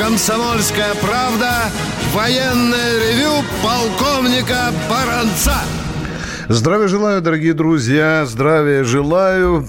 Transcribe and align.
«Комсомольская 0.00 0.94
правда» 0.94 1.70
военное 2.14 3.12
ревю 3.12 3.44
полковника 3.62 4.72
Баранца. 4.88 5.56
Здравия 6.48 6.88
желаю, 6.88 7.20
дорогие 7.20 7.52
друзья, 7.52 8.24
здравия 8.24 8.82
желаю. 8.82 9.68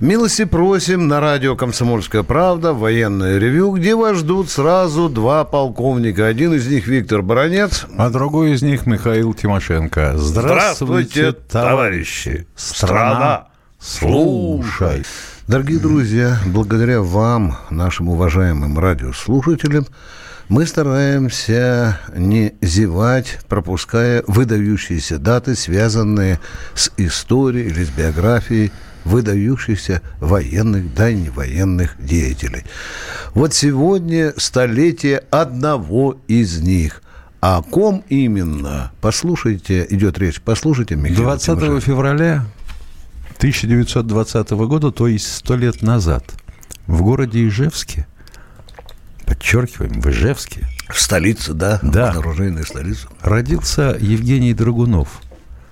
Милости 0.00 0.44
просим 0.44 1.06
на 1.06 1.20
радио 1.20 1.54
«Комсомольская 1.54 2.24
правда» 2.24 2.72
военное 2.72 3.38
ревю, 3.38 3.70
где 3.70 3.94
вас 3.94 4.16
ждут 4.16 4.50
сразу 4.50 5.08
два 5.08 5.44
полковника. 5.44 6.26
Один 6.26 6.52
из 6.54 6.66
них 6.66 6.88
Виктор 6.88 7.22
Баранец. 7.22 7.86
А 7.96 8.10
другой 8.10 8.54
из 8.54 8.62
них 8.62 8.86
Михаил 8.86 9.34
Тимошенко. 9.34 10.14
Здравствуйте, 10.16 11.30
товарищи! 11.30 12.48
Страна, 12.56 13.46
слушай! 13.78 15.04
Дорогие 15.46 15.78
друзья, 15.78 16.38
благодаря 16.46 17.02
вам, 17.02 17.58
нашим 17.68 18.08
уважаемым 18.08 18.78
радиослушателям, 18.78 19.86
мы 20.48 20.64
стараемся 20.64 22.00
не 22.16 22.54
зевать, 22.62 23.40
пропуская 23.46 24.24
выдающиеся 24.26 25.18
даты, 25.18 25.54
связанные 25.54 26.40
с 26.74 26.90
историей 26.96 27.68
или 27.68 27.84
с 27.84 27.90
биографией 27.90 28.72
выдающихся 29.04 30.00
военных, 30.18 30.94
да 30.94 31.10
и 31.10 31.14
не 31.14 31.28
военных 31.28 32.02
деятелей. 32.02 32.64
Вот 33.34 33.52
сегодня 33.52 34.32
столетие 34.38 35.24
одного 35.30 36.16
из 36.26 36.62
них. 36.62 37.02
О 37.40 37.60
ком 37.60 38.02
именно? 38.08 38.92
Послушайте, 39.02 39.86
идет 39.90 40.18
речь, 40.18 40.40
послушайте, 40.40 40.96
Михаил 40.96 41.24
20 41.24 41.46
Тимошенко. 41.46 41.80
февраля 41.82 42.46
1920 43.38 44.50
года, 44.50 44.90
то 44.90 45.06
есть 45.06 45.32
сто 45.32 45.56
лет 45.56 45.82
назад, 45.82 46.34
в 46.86 47.02
городе 47.02 47.46
Ижевске, 47.46 48.06
подчеркиваем, 49.26 50.00
в 50.00 50.10
Ижевске. 50.10 50.68
В 50.88 51.00
столице, 51.00 51.54
да, 51.54 51.80
да. 51.82 52.12
в 52.12 52.18
оружейной 52.18 52.64
столице. 52.64 53.08
Родился 53.20 53.96
Евгений 54.00 54.54
Драгунов, 54.54 55.20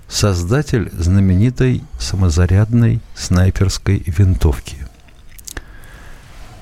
создатель 0.08 0.90
знаменитой 0.92 1.82
самозарядной 1.98 3.00
снайперской 3.14 4.02
винтовки. 4.06 4.76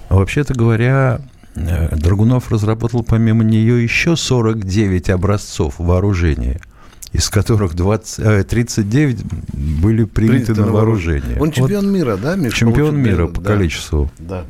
Вообще-то 0.09 0.55
говоря, 0.55 1.21
э, 1.55 1.97
Драгунов 1.97 2.51
разработал 2.51 3.05
помимо 3.05 3.45
нее 3.45 3.83
еще 3.83 4.17
49 4.17 5.11
образцов 5.11 5.75
вооружения– 5.79 6.61
из 7.13 7.29
которых 7.29 7.75
20, 7.75 8.47
39 8.47 9.21
э, 9.21 9.25
были 9.53 10.05
приняты 10.05 10.47
Принято 10.47 10.67
на 10.67 10.73
вооружение. 10.73 11.41
Он 11.41 11.51
чемпион 11.51 11.87
вот, 11.87 11.93
мира, 11.93 12.17
да, 12.17 12.37
Миша? 12.37 12.57
Чемпион 12.57 12.97
мира 12.97 13.27
по 13.27 13.41
да. 13.41 13.55
количеству. 13.55 14.11
Да. 14.19 14.45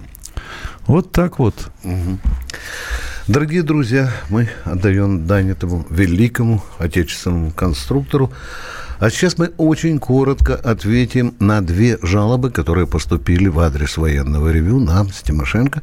Вот 0.87 1.13
так 1.13 1.39
вот. 1.39 1.55
Угу. 1.85 2.19
Дорогие 3.29 3.63
друзья, 3.63 4.11
мы 4.29 4.49
отдаем 4.65 5.27
дань 5.27 5.51
этому 5.51 5.87
великому 5.89 6.63
отечественному 6.79 7.53
конструктору. 7.53 8.33
А 9.01 9.09
сейчас 9.09 9.39
мы 9.39 9.51
очень 9.57 9.99
коротко 9.99 10.55
ответим 10.57 11.35
на 11.41 11.63
две 11.63 11.99
жалобы, 12.03 12.51
которые 12.51 12.87
поступили 12.87 13.49
в 13.49 13.59
адрес 13.59 13.97
военного 13.97 14.51
ревю 14.51 14.79
нам 14.79 15.09
с 15.09 15.23
Тимошенко. 15.23 15.83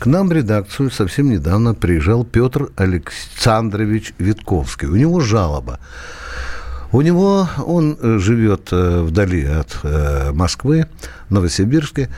К 0.00 0.06
нам 0.06 0.28
в 0.28 0.32
редакцию 0.32 0.90
совсем 0.90 1.30
недавно 1.30 1.74
приезжал 1.74 2.24
Петр 2.24 2.70
Александрович 2.74 4.14
Витковский. 4.18 4.88
У 4.88 4.96
него 4.96 5.20
жалоба. 5.20 5.78
У 6.90 7.02
него, 7.02 7.48
он 7.64 7.96
э, 8.00 8.18
живет 8.18 8.70
э, 8.72 9.02
вдали 9.02 9.44
от 9.44 9.78
э, 9.84 10.32
Москвы, 10.32 10.88
Новосибирске, 11.30 12.08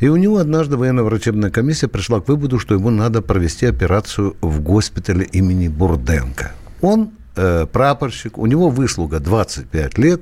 и 0.00 0.08
у 0.08 0.16
него 0.16 0.38
однажды 0.38 0.76
военно-врачебная 0.76 1.50
комиссия 1.50 1.86
пришла 1.86 2.20
к 2.20 2.26
выводу, 2.26 2.58
что 2.58 2.74
ему 2.74 2.90
надо 2.90 3.22
провести 3.22 3.66
операцию 3.66 4.34
в 4.40 4.60
госпитале 4.60 5.24
имени 5.24 5.68
Бурденко. 5.68 6.50
Он 6.80 7.10
э, 7.36 7.66
прапорщик, 7.70 8.38
у 8.38 8.46
него 8.46 8.70
выслуга 8.70 9.20
25 9.20 9.98
лет, 9.98 10.20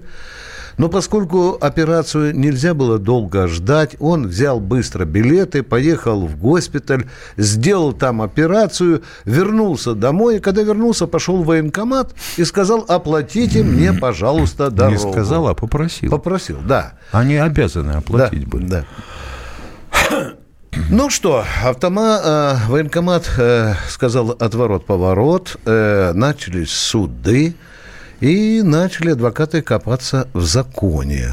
но 0.78 0.88
поскольку 0.88 1.58
операцию 1.60 2.36
нельзя 2.36 2.74
было 2.74 2.98
долго 2.98 3.46
ждать, 3.48 3.96
он 4.00 4.26
взял 4.26 4.60
быстро 4.60 5.04
билеты, 5.04 5.62
поехал 5.62 6.26
в 6.26 6.36
госпиталь, 6.36 7.06
сделал 7.36 7.92
там 7.92 8.22
операцию, 8.22 9.02
вернулся 9.24 9.94
домой, 9.94 10.36
и 10.36 10.40
когда 10.40 10.62
вернулся, 10.62 11.06
пошел 11.06 11.42
в 11.42 11.46
военкомат 11.46 12.14
и 12.36 12.44
сказал, 12.44 12.84
оплатите 12.88 13.62
мне, 13.62 13.92
пожалуйста, 13.92 14.70
дорогу. 14.70 15.06
Не 15.06 15.12
сказал, 15.12 15.48
а 15.48 15.54
попросил. 15.54 16.10
Попросил, 16.10 16.58
да. 16.66 16.94
Они 17.10 17.36
обязаны 17.36 17.92
оплатить 17.92 18.44
да, 18.44 18.50
были. 18.50 18.66
Да. 18.66 18.84
Ну 20.94 21.08
что, 21.08 21.42
автома, 21.64 22.20
э, 22.22 22.68
военкомат 22.68 23.26
э, 23.38 23.72
сказал 23.88 24.32
отворот-поворот, 24.32 25.56
э, 25.64 26.12
начались 26.12 26.70
суды, 26.70 27.54
и 28.20 28.60
начали 28.62 29.12
адвокаты 29.12 29.62
копаться 29.62 30.28
в 30.34 30.42
законе. 30.42 31.30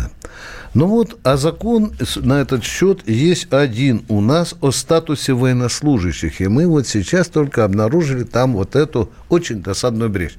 Ну 0.73 0.87
вот, 0.87 1.19
а 1.23 1.35
закон 1.35 1.93
на 2.15 2.39
этот 2.39 2.63
счет 2.63 3.05
есть 3.05 3.51
один 3.51 4.05
у 4.07 4.21
нас 4.21 4.55
о 4.61 4.71
статусе 4.71 5.33
военнослужащих. 5.33 6.39
И 6.39 6.47
мы 6.47 6.65
вот 6.65 6.87
сейчас 6.87 7.27
только 7.27 7.65
обнаружили 7.65 8.23
там 8.23 8.53
вот 8.53 8.77
эту 8.77 9.11
очень 9.27 9.61
досадную 9.61 10.09
брешь. 10.09 10.37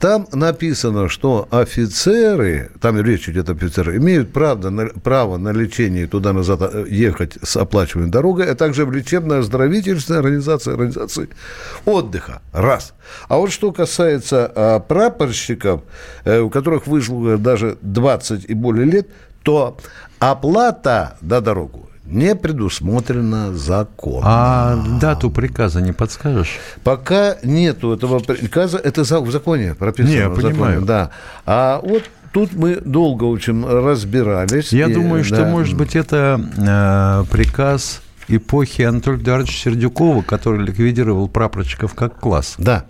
Там 0.00 0.26
написано, 0.32 1.08
что 1.08 1.48
офицеры, 1.50 2.70
там 2.80 3.00
речь 3.00 3.28
идет 3.28 3.48
о 3.48 3.52
офицерах, 3.52 3.96
имеют 3.96 4.32
право 4.32 4.68
на, 4.70 4.86
право 4.86 5.36
на 5.38 5.50
лечение 5.50 6.06
туда-назад 6.06 6.60
э, 6.62 6.86
ехать 6.88 7.38
с 7.42 7.56
оплачиваемой 7.56 8.10
дорогой, 8.10 8.50
а 8.50 8.54
также 8.54 8.84
в 8.84 8.92
лечебно-оздоровительной 8.92 10.18
организации, 10.18 10.72
организации 10.72 11.28
отдыха. 11.84 12.42
Раз. 12.52 12.94
А 13.28 13.38
вот 13.38 13.50
что 13.50 13.72
касается 13.72 14.50
а, 14.54 14.80
прапорщиков, 14.80 15.82
э, 16.24 16.40
у 16.40 16.50
которых 16.50 16.86
вышло 16.86 17.38
даже 17.38 17.78
20 17.80 18.44
и 18.48 18.54
более 18.54 18.86
лет, 18.86 19.08
то 19.42 19.78
оплата 20.18 21.16
на 21.20 21.40
дорогу 21.40 21.88
не 22.06 22.34
предусмотрено 22.34 23.54
законом. 23.54 24.22
А 24.24 24.76
дату 25.00 25.30
приказа 25.30 25.80
не 25.80 25.92
подскажешь? 25.92 26.58
Пока 26.82 27.36
нету 27.42 27.92
этого 27.92 28.18
приказа, 28.18 28.78
это 28.78 29.02
в 29.02 29.30
законе 29.30 29.74
прописано. 29.74 30.12
Не, 30.12 30.18
я 30.18 30.30
понимаю. 30.30 30.54
Законе, 30.54 30.80
да. 30.80 31.10
А 31.46 31.80
вот 31.82 32.04
тут 32.32 32.52
мы 32.52 32.76
долго 32.76 33.24
очень 33.24 33.66
разбирались. 33.66 34.72
Я 34.72 34.88
и, 34.88 34.94
думаю, 34.94 35.22
да. 35.22 35.28
что, 35.28 35.44
может 35.46 35.76
быть, 35.76 35.96
это 35.96 36.40
э, 36.56 37.24
приказ 37.30 38.02
эпохи 38.28 38.82
Анатолия 38.82 39.18
Эдуардовича 39.18 39.70
Сердюкова, 39.70 40.22
который 40.22 40.64
ликвидировал 40.64 41.28
прапорщиков 41.28 41.94
как 41.94 42.18
класс. 42.20 42.54
Да. 42.58 42.86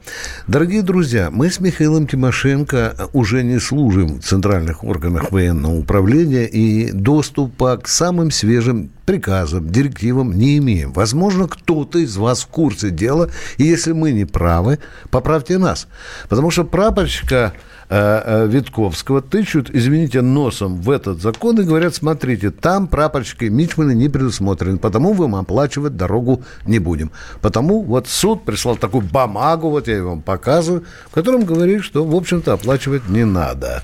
Дорогие 0.46 0.82
друзья, 0.82 1.30
мы 1.30 1.50
с 1.50 1.60
Михаилом 1.60 2.06
Тимошенко 2.06 3.08
уже 3.12 3.42
не 3.42 3.58
служим 3.58 4.20
в 4.20 4.24
центральных 4.24 4.84
органах 4.84 5.32
военного 5.32 5.74
управления 5.74 6.46
и 6.46 6.90
доступа 6.92 7.76
к 7.76 7.88
самым 7.88 8.30
свежим 8.30 8.90
приказам, 9.04 9.68
директивам 9.68 10.32
не 10.32 10.58
имеем. 10.58 10.92
Возможно, 10.92 11.46
кто-то 11.46 11.98
из 11.98 12.16
вас 12.16 12.42
в 12.42 12.46
курсе 12.48 12.90
дела, 12.90 13.30
и 13.58 13.64
если 13.64 13.92
мы 13.92 14.12
не 14.12 14.24
правы, 14.24 14.78
поправьте 15.10 15.58
нас. 15.58 15.88
Потому 16.28 16.50
что 16.50 16.64
прапорщика 16.64 17.52
Витковского 17.88 19.20
тычут, 19.22 19.70
извините, 19.72 20.22
носом 20.22 20.80
в 20.80 20.90
этот 20.90 21.20
закон 21.20 21.60
и 21.60 21.64
говорят, 21.64 21.94
смотрите, 21.94 22.50
там 22.50 22.86
прапорщики 22.86 23.44
Мичманы 23.44 23.94
не 23.94 24.08
предусмотрены, 24.08 24.78
потому 24.78 25.12
вам 25.12 25.34
оплачивать 25.34 25.96
дорогу 25.96 26.42
не 26.66 26.78
будем. 26.78 27.10
Потому 27.40 27.82
вот 27.82 28.08
суд 28.08 28.44
прислал 28.44 28.76
такую 28.76 29.02
бумагу, 29.02 29.70
вот 29.70 29.88
я 29.88 30.02
вам 30.02 30.22
показываю, 30.22 30.84
в 31.10 31.14
котором 31.14 31.44
говорит, 31.44 31.84
что, 31.84 32.04
в 32.04 32.14
общем-то, 32.14 32.54
оплачивать 32.54 33.08
не 33.08 33.24
надо. 33.24 33.82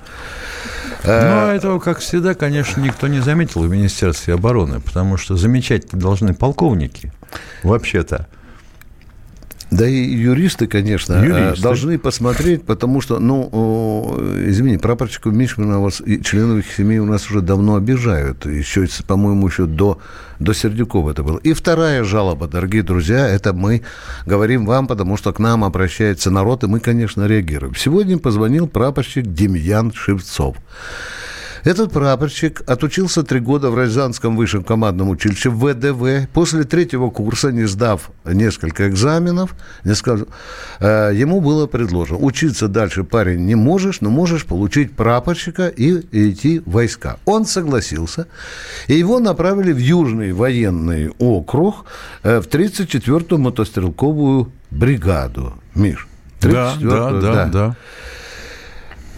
Э, 1.03 1.29
Но 1.29 1.53
этого, 1.53 1.79
как 1.79 1.99
всегда, 1.99 2.33
конечно, 2.33 2.81
никто 2.81 3.07
не 3.07 3.19
заметил 3.19 3.61
в 3.61 3.69
Министерстве 3.69 4.35
обороны, 4.35 4.79
потому 4.79 5.17
что 5.17 5.35
замечать 5.35 5.87
должны 5.91 6.33
полковники, 6.33 7.11
вообще-то. 7.63 8.27
Да 9.71 9.87
и 9.87 9.95
юристы, 9.95 10.67
конечно, 10.67 11.13
э, 11.13 11.25
юристы. 11.25 11.63
должны 11.63 11.97
посмотреть, 11.97 12.63
потому 12.65 12.99
что, 12.99 13.19
ну, 13.19 14.19
извини, 14.45 14.77
прапорщиков 14.77 15.33
Мишмана 15.33 15.79
вас 15.79 16.01
и 16.05 16.21
членов 16.21 16.59
их 16.59 16.73
семей 16.73 16.99
у 16.99 17.05
нас 17.05 17.29
уже 17.31 17.39
давно 17.39 17.75
обижают. 17.75 18.45
Еще, 18.45 18.85
по-моему, 19.07 19.47
еще 19.47 19.65
до, 19.65 19.97
до 20.39 20.53
Сердюкова 20.53 21.11
это 21.11 21.23
было. 21.23 21.37
И 21.37 21.53
вторая 21.53 22.03
жалоба, 22.03 22.49
дорогие 22.49 22.83
друзья, 22.83 23.25
это 23.29 23.53
мы 23.53 23.81
говорим 24.25 24.65
вам, 24.65 24.87
потому 24.87 25.15
что 25.15 25.31
к 25.31 25.39
нам 25.39 25.63
обращается 25.63 26.31
народ, 26.31 26.65
и 26.65 26.67
мы, 26.67 26.81
конечно, 26.81 27.25
реагируем. 27.25 27.73
Сегодня 27.73 28.17
позвонил 28.17 28.67
прапорщик 28.67 29.25
Демьян 29.25 29.93
Шевцов. 29.93 30.57
Этот 31.63 31.91
прапорщик 31.91 32.63
отучился 32.67 33.23
три 33.23 33.39
года 33.39 33.69
в 33.69 33.77
Рязанском 33.77 34.35
высшем 34.35 34.63
командном 34.63 35.09
училище 35.09 35.49
ВДВ. 35.49 36.27
После 36.33 36.63
третьего 36.63 37.09
курса, 37.09 37.51
не 37.51 37.65
сдав 37.65 38.09
несколько 38.25 38.89
экзаменов, 38.89 39.55
не 39.83 39.93
скажу, 39.93 40.27
э, 40.79 41.11
ему 41.13 41.39
было 41.41 41.67
предложено, 41.67 42.17
учиться 42.19 42.67
дальше 42.67 43.03
парень 43.03 43.45
не 43.45 43.55
можешь, 43.55 44.01
но 44.01 44.09
можешь 44.09 44.45
получить 44.45 44.93
прапорщика 44.93 45.67
и 45.67 46.01
идти 46.11 46.59
в 46.59 46.71
войска. 46.71 47.17
Он 47.25 47.45
согласился, 47.45 48.27
и 48.87 48.95
его 48.95 49.19
направили 49.19 49.71
в 49.71 49.77
Южный 49.77 50.33
военный 50.33 51.11
округ 51.19 51.85
э, 52.23 52.39
в 52.41 52.47
34-ю 52.47 53.37
мотострелковую 53.37 54.51
бригаду. 54.71 55.53
Миш, 55.75 56.07
да, 56.41 56.73
да, 56.81 57.11
да, 57.11 57.21
да, 57.21 57.45
да. 57.45 57.75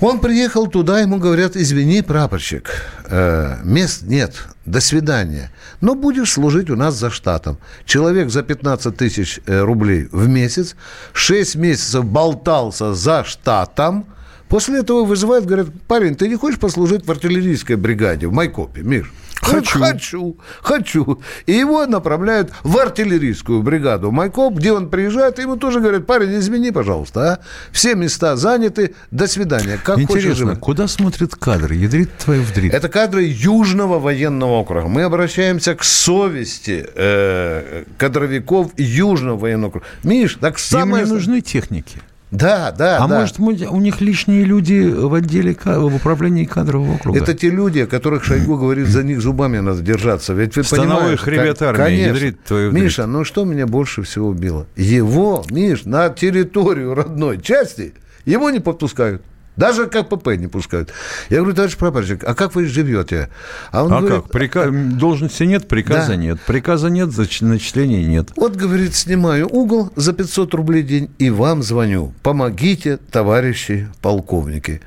Он 0.03 0.19
приехал 0.19 0.67
туда, 0.67 0.99
ему 0.99 1.17
говорят, 1.17 1.55
извини, 1.55 2.01
прапорщик, 2.01 2.69
э, 3.05 3.59
мест 3.63 4.01
нет, 4.01 4.33
до 4.65 4.81
свидания. 4.81 5.49
Но 5.79 5.95
будешь 5.95 6.33
служить 6.33 6.69
у 6.69 6.75
нас 6.75 6.95
за 6.95 7.09
штатом. 7.09 7.57
Человек 7.85 8.29
за 8.29 8.43
15 8.43 8.97
тысяч 8.97 9.39
э, 9.45 9.61
рублей 9.61 10.09
в 10.11 10.27
месяц, 10.27 10.75
6 11.13 11.55
месяцев 11.55 12.03
болтался 12.03 12.93
за 12.93 13.23
штатом, 13.23 14.05
После 14.53 14.81
этого 14.81 15.03
вызывают, 15.03 15.45
говорят, 15.45 15.69
парень, 15.87 16.13
ты 16.13 16.27
не 16.27 16.35
хочешь 16.35 16.59
послужить 16.59 17.07
в 17.07 17.09
артиллерийской 17.09 17.75
бригаде 17.75 18.27
в 18.27 18.33
Майкопе, 18.33 18.83
Миш? 18.83 19.11
Хочу. 19.41 19.79
Хочу, 19.79 20.37
хочу. 20.61 21.21
И 21.47 21.53
его 21.53 21.87
направляют 21.87 22.51
в 22.61 22.77
артиллерийскую 22.77 23.63
бригаду 23.63 24.11
Майкоп, 24.11 24.53
где 24.53 24.71
он 24.71 24.91
приезжает, 24.91 25.39
и 25.39 25.41
ему 25.41 25.57
тоже 25.57 25.79
говорят, 25.79 26.05
парень, 26.05 26.37
извини, 26.37 26.69
пожалуйста, 26.69 27.33
а? 27.33 27.39
все 27.71 27.95
места 27.95 28.35
заняты, 28.35 28.93
до 29.09 29.25
свидания. 29.25 29.79
Как 29.83 29.97
Интересно, 29.97 30.55
куда 30.55 30.87
смотрят 30.87 31.33
кадры? 31.33 31.73
Ядрит 31.73 32.15
твою 32.19 32.43
вдрит. 32.43 32.75
Это 32.75 32.89
кадры 32.89 33.23
Южного 33.23 33.97
военного 33.97 34.59
округа. 34.59 34.87
Мы 34.87 35.01
обращаемся 35.01 35.73
к 35.73 35.83
совести 35.83 36.85
э, 36.93 37.85
кадровиков 37.97 38.71
Южного 38.77 39.35
военного 39.35 39.69
округа. 39.69 39.87
Миш, 40.03 40.37
так 40.39 40.59
самое... 40.59 41.05
Им 41.05 41.09
не 41.09 41.15
нужны 41.15 41.41
техники. 41.41 41.97
Да, 42.33 42.71
да, 42.71 42.97
а 42.97 43.07
да. 43.07 43.19
может, 43.19 43.39
у 43.39 43.79
них 43.79 44.01
лишние 44.01 44.43
люди 44.43 44.89
в 44.89 45.13
отделе, 45.13 45.55
в 45.63 45.95
управлении 45.95 46.45
кадрового 46.45 46.95
округа? 46.95 47.19
Это 47.19 47.35
те 47.35 47.51
люди, 47.51 47.79
о 47.79 47.87
которых 47.87 48.23
Шойгу 48.23 48.57
говорит, 48.57 48.87
за 48.87 49.03
них 49.03 49.21
зубами 49.21 49.59
надо 49.59 49.81
держаться. 49.81 50.33
Ведь 50.33 50.55
вы 50.55 50.63
Становой 50.63 51.15
хребет 51.15 51.61
армии, 51.61 51.77
конечно. 51.77 52.07
ядрит 52.07 52.43
твою 52.43 52.71
Миша, 52.71 53.05
ну 53.05 53.23
что 53.23 53.45
меня 53.45 53.67
больше 53.67 54.01
всего 54.01 54.29
убило? 54.29 54.65
Его, 54.75 55.45
Миш, 55.51 55.85
на 55.85 56.09
территорию 56.09 56.95
родной 56.95 57.39
части 57.39 57.93
его 58.25 58.49
не 58.49 58.59
подпускают. 58.59 59.21
Даже 59.55 59.87
КПП 59.87 60.29
не 60.37 60.47
пускают. 60.47 60.91
Я 61.29 61.37
говорю, 61.37 61.55
товарищ 61.55 61.77
прапорщик, 61.77 62.23
а 62.23 62.33
как 62.33 62.55
вы 62.55 62.65
живете? 62.65 63.29
А, 63.71 63.83
он 63.83 63.93
а 63.93 63.99
говорит, 63.99 64.23
как? 64.23 64.31
Прика... 64.31 64.71
Должности 64.71 65.43
нет, 65.43 65.67
приказа 65.67 66.09
да. 66.09 66.15
нет. 66.15 66.39
Приказа 66.47 66.89
нет, 66.89 67.09
начисления 67.41 68.05
нет. 68.05 68.31
Вот, 68.35 68.55
говорит, 68.55 68.95
снимаю 68.95 69.47
угол 69.47 69.91
за 69.95 70.13
500 70.13 70.53
рублей 70.53 70.83
в 70.83 70.87
день 70.87 71.09
и 71.19 71.29
вам 71.29 71.61
звоню. 71.61 72.13
Помогите, 72.23 72.97
товарищи 72.97 73.89
полковники. 74.01 74.81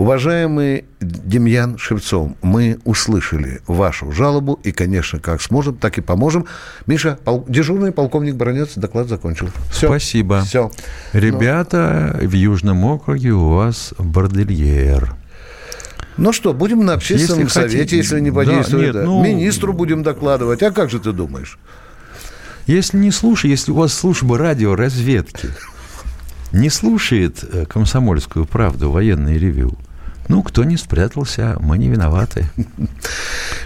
Уважаемый 0.00 0.86
Демьян 0.98 1.76
Шевцов, 1.76 2.30
мы 2.40 2.78
услышали 2.86 3.60
вашу 3.66 4.10
жалобу 4.12 4.58
и, 4.64 4.72
конечно, 4.72 5.20
как 5.20 5.42
сможем, 5.42 5.76
так 5.76 5.98
и 5.98 6.00
поможем. 6.00 6.46
Миша, 6.86 7.18
пол... 7.22 7.44
дежурный 7.46 7.92
полковник 7.92 8.34
Бронец 8.34 8.76
доклад 8.76 9.08
закончил. 9.08 9.50
Все. 9.70 9.88
Спасибо. 9.88 10.40
Все. 10.40 10.70
Ребята, 11.12 12.16
ну... 12.18 12.28
в 12.28 12.32
Южном 12.32 12.82
округе 12.86 13.32
у 13.32 13.50
вас 13.50 13.92
бордельер. 13.98 15.16
Ну 16.16 16.32
что, 16.32 16.54
будем 16.54 16.82
на 16.86 16.94
общественном 16.94 17.40
если 17.40 17.52
совете, 17.52 17.76
хотите... 17.76 17.96
если 17.98 18.20
не 18.20 18.30
подействует. 18.30 18.94
Да, 18.94 19.00
нет, 19.00 19.06
ну... 19.06 19.22
Министру 19.22 19.74
будем 19.74 20.02
докладывать. 20.02 20.62
А 20.62 20.70
как 20.70 20.88
же 20.88 20.98
ты 20.98 21.12
думаешь? 21.12 21.58
Если 22.66 22.96
не 22.96 23.10
слушай, 23.10 23.50
если 23.50 23.70
у 23.70 23.74
вас 23.74 23.92
служба 23.92 24.38
радиоразведки 24.38 25.50
не 26.52 26.70
слушает 26.70 27.44
э, 27.44 27.66
комсомольскую 27.66 28.46
правду, 28.46 28.90
военный 28.90 29.36
ревю, 29.36 29.76
ну, 30.30 30.44
кто 30.44 30.62
не 30.62 30.76
спрятался, 30.76 31.56
мы 31.60 31.76
не 31.76 31.88
виноваты. 31.88 32.46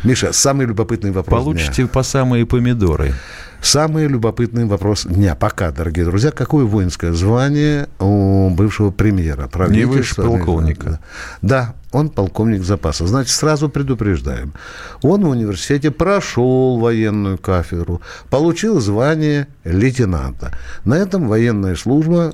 Миша, 0.03 0.33
самый 0.33 0.65
любопытный 0.65 1.11
вопрос 1.11 1.45
Получите 1.45 1.83
дня. 1.83 1.89
по 1.89 2.03
самые 2.03 2.47
помидоры. 2.47 3.13
Самый 3.61 4.07
любопытный 4.07 4.65
вопрос 4.65 5.05
дня 5.05 5.35
пока, 5.35 5.71
дорогие 5.73 6.07
друзья. 6.07 6.31
Какое 6.31 6.65
воинское 6.65 7.13
звание 7.13 7.89
у 7.99 8.49
бывшего 8.49 8.91
премьера? 8.91 9.51
Не 9.69 9.85
выше 9.85 10.17
полковника. 10.17 11.01
Да, 11.43 11.75
он 11.93 12.09
полковник 12.09 12.63
запаса. 12.63 13.07
Значит, 13.07 13.35
сразу 13.35 13.69
предупреждаем. 13.69 14.55
Он 15.03 15.23
в 15.25 15.29
университете 15.29 15.91
прошел 15.91 16.79
военную 16.79 17.37
кафедру, 17.37 18.01
получил 18.31 18.81
звание 18.81 19.49
лейтенанта. 19.65 20.57
На 20.85 20.95
этом 20.95 21.29
военная 21.29 21.77
служба 21.77 22.33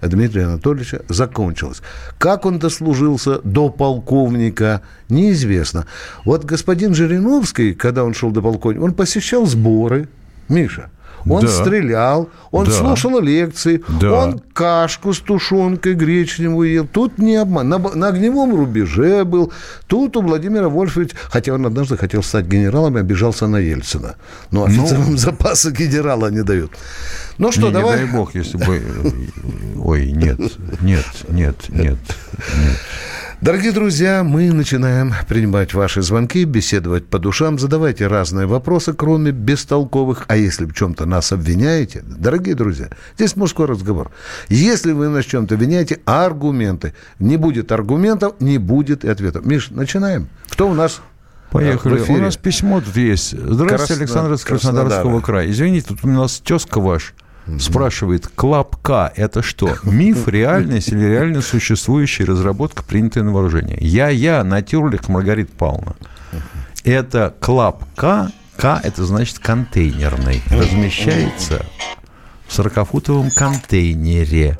Дмитрия 0.00 0.44
Анатольевича 0.44 1.02
закончилась. 1.08 1.82
Как 2.18 2.46
он 2.46 2.58
дослужился 2.58 3.40
до 3.42 3.68
полковника, 3.68 4.82
неизвестно. 5.08 5.86
Вот 6.24 6.44
господин 6.44 6.94
Жириновский, 6.94 7.74
когда 7.74 8.04
он 8.04 8.14
шел 8.14 8.30
до 8.30 8.42
полковника, 8.42 8.84
он 8.84 8.94
посещал 8.94 9.46
сборы, 9.46 10.08
Миша, 10.48 10.90
он 11.26 11.42
да. 11.42 11.48
стрелял, 11.48 12.28
он 12.50 12.66
да. 12.66 12.72
слушал 12.72 13.20
лекции, 13.20 13.82
да. 14.00 14.12
он 14.12 14.40
кашку 14.52 15.12
с 15.12 15.20
тушенкой 15.20 15.94
гречневую 15.94 16.72
ел. 16.72 16.86
Тут 16.86 17.18
не 17.18 17.36
обман. 17.36 17.68
На, 17.68 17.78
на 17.78 18.08
огневом 18.08 18.54
рубеже 18.54 19.24
был. 19.24 19.52
Тут 19.86 20.16
у 20.16 20.22
Владимира 20.22 20.68
Вольфовича, 20.68 21.16
хотя 21.30 21.52
он 21.52 21.66
однажды 21.66 21.96
хотел 21.96 22.22
стать 22.22 22.46
генералом 22.46 22.96
и 22.96 23.00
обижался 23.00 23.46
на 23.46 23.58
Ельцина. 23.58 24.16
Но 24.50 24.60
ну. 24.60 24.66
офицерам 24.66 25.04
ну, 25.10 25.16
запаса 25.16 25.70
генерала 25.70 26.30
не 26.30 26.42
дают. 26.42 26.72
Ну 27.38 27.52
что, 27.52 27.68
не, 27.68 27.72
давай. 27.72 28.00
Не 28.00 28.06
дай 28.06 28.14
бог, 28.14 28.34
если 28.34 28.56
бы... 28.58 28.82
Ой, 29.78 30.10
нет, 30.12 30.40
нет, 30.80 31.06
нет, 31.28 31.56
нет, 31.68 31.98
нет. 32.54 32.78
Дорогие 33.40 33.70
друзья, 33.70 34.24
мы 34.24 34.52
начинаем 34.52 35.14
принимать 35.28 35.72
ваши 35.72 36.02
звонки, 36.02 36.42
беседовать 36.42 37.06
по 37.06 37.20
душам, 37.20 37.56
задавайте 37.56 38.08
разные 38.08 38.48
вопросы, 38.48 38.94
кроме 38.94 39.30
бестолковых. 39.30 40.24
А 40.26 40.36
если 40.36 40.64
в 40.64 40.74
чем-то 40.74 41.06
нас 41.06 41.30
обвиняете, 41.30 42.02
дорогие 42.04 42.56
друзья, 42.56 42.88
здесь 43.14 43.36
мужской 43.36 43.66
разговор. 43.66 44.10
Если 44.48 44.90
вы 44.90 45.08
нас 45.08 45.24
в 45.24 45.28
чем-то 45.28 45.54
обвиняете, 45.54 46.00
аргументы. 46.04 46.94
Не 47.20 47.36
будет 47.36 47.70
аргументов, 47.70 48.34
не 48.40 48.58
будет 48.58 49.04
и 49.04 49.08
ответов. 49.08 49.46
Миш, 49.46 49.70
начинаем. 49.70 50.28
Кто 50.48 50.68
у 50.68 50.74
нас 50.74 51.00
Поехали. 51.52 52.00
У 52.08 52.16
нас 52.18 52.36
письмо 52.36 52.80
тут 52.80 52.96
есть. 52.96 53.30
Здравствуйте, 53.30 53.76
Красно... 53.76 53.96
Александр 53.96 54.32
из 54.34 54.44
Краснодарского 54.44 55.20
края. 55.20 55.48
Извините, 55.48 55.86
тут 55.88 56.04
у 56.04 56.08
нас 56.08 56.40
тезка 56.40 56.80
ваш 56.80 57.14
спрашивает, 57.58 58.28
Клапка– 58.28 59.12
это 59.16 59.42
что? 59.42 59.76
Миф, 59.82 60.28
реальность 60.28 60.88
или 60.88 61.04
реально 61.04 61.40
существующая 61.40 62.24
разработка, 62.24 62.82
принятая 62.82 63.24
на 63.24 63.32
вооружение? 63.32 63.78
Я-я, 63.80 64.44
Натюрлих 64.44 65.08
Маргарита 65.08 65.52
Павловна. 65.56 65.96
Это 66.84 67.34
Клапка, 67.40 68.30
К– 68.56 68.80
это 68.84 69.04
значит 69.04 69.38
контейнерный. 69.38 70.42
Размещается 70.50 71.64
в 72.46 72.58
40-футовом 72.58 73.30
контейнере. 73.30 74.58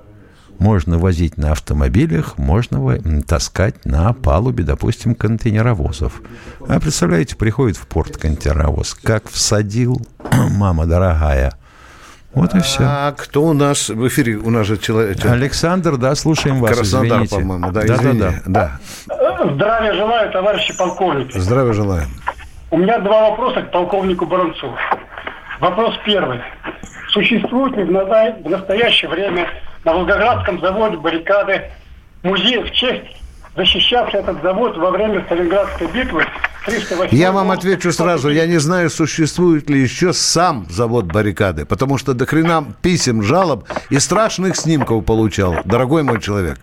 Можно 0.58 0.98
возить 0.98 1.36
на 1.36 1.52
автомобилях, 1.52 2.36
можно 2.36 3.22
таскать 3.22 3.84
на 3.84 4.12
палубе, 4.12 4.64
допустим, 4.64 5.14
контейнеровозов. 5.14 6.20
А 6.66 6.80
представляете, 6.80 7.36
приходит 7.36 7.76
в 7.76 7.86
порт 7.86 8.16
контейнеровоз, 8.16 8.94
как 8.94 9.28
всадил, 9.28 10.04
мама 10.32 10.86
дорогая– 10.86 11.54
вот 12.38 12.54
и 12.54 12.60
все. 12.60 12.82
А 12.82 13.12
кто 13.12 13.42
у 13.42 13.52
нас 13.52 13.88
в 13.88 14.06
эфире? 14.08 14.36
У 14.36 14.50
нас 14.50 14.66
же 14.66 14.78
человек... 14.78 15.24
Александр, 15.24 15.96
да, 15.96 16.14
слушаем 16.14 16.60
вас, 16.60 16.76
Краснодар, 16.76 17.26
по-моему, 17.28 17.70
да, 17.72 17.82
да, 17.82 17.94
извини. 17.94 18.20
да, 18.20 18.32
да. 18.46 19.50
Здравия 19.54 19.94
желаю, 19.94 20.30
товарищи 20.30 20.76
полковники. 20.76 21.38
Здравия 21.38 21.72
желаю. 21.72 22.06
У 22.70 22.76
меня 22.76 22.98
два 22.98 23.30
вопроса 23.30 23.62
к 23.62 23.70
полковнику 23.70 24.26
Баранцу. 24.26 24.74
Вопрос 25.60 25.94
первый. 26.04 26.40
Существует 27.08 27.76
ли 27.76 27.84
в 27.84 28.48
настоящее 28.48 29.10
время 29.10 29.48
на 29.84 29.94
Волгоградском 29.94 30.60
заводе 30.60 30.96
баррикады 30.96 31.70
музей 32.22 32.62
в 32.62 32.70
честь 32.72 33.16
защищавший 33.58 34.20
этот 34.20 34.40
завод 34.42 34.76
во 34.76 34.90
время 34.90 35.22
Сталинградской 35.26 35.88
битвы 35.88 36.24
я 37.10 37.32
вам 37.32 37.50
отвечу 37.50 37.92
сразу. 37.92 38.28
Я 38.28 38.46
не 38.46 38.58
знаю, 38.58 38.90
существует 38.90 39.70
ли 39.70 39.80
еще 39.80 40.12
сам 40.12 40.66
завод 40.68 41.06
баррикады, 41.06 41.64
потому 41.64 41.98
что 41.98 42.14
до 42.14 42.26
хрена 42.26 42.64
писем, 42.82 43.22
жалоб 43.22 43.64
и 43.90 43.98
страшных 43.98 44.56
снимков 44.56 45.04
получал, 45.04 45.56
дорогой 45.64 46.02
мой 46.02 46.20
человек. 46.20 46.58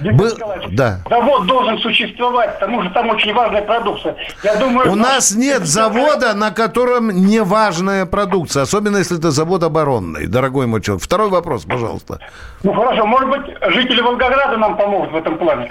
Был... 0.00 0.32
Да. 0.70 1.00
Завод 1.08 1.46
должен 1.46 1.78
существовать, 1.78 2.58
потому 2.58 2.82
что 2.82 2.92
там 2.92 3.10
очень 3.10 3.32
важная 3.34 3.62
продукция. 3.62 4.16
Я 4.42 4.56
думаю, 4.56 4.90
У 4.90 4.94
нас 4.94 5.34
нет 5.34 5.64
завода, 5.64 6.34
на 6.34 6.50
котором 6.50 7.10
не 7.10 7.42
важная 7.42 8.06
продукция, 8.06 8.62
особенно 8.62 8.96
если 8.96 9.18
это 9.18 9.30
завод 9.30 9.62
оборонный, 9.62 10.26
дорогой 10.26 10.66
мой 10.66 10.80
человек. 10.80 11.04
Второй 11.04 11.28
вопрос, 11.28 11.64
пожалуйста. 11.64 12.18
Ну 12.62 12.72
хорошо, 12.72 13.06
может 13.06 13.28
быть, 13.28 13.56
жители 13.74 14.00
Волгограда 14.00 14.56
нам 14.56 14.76
помогут 14.76 15.12
в 15.12 15.16
этом 15.16 15.38
плане. 15.38 15.68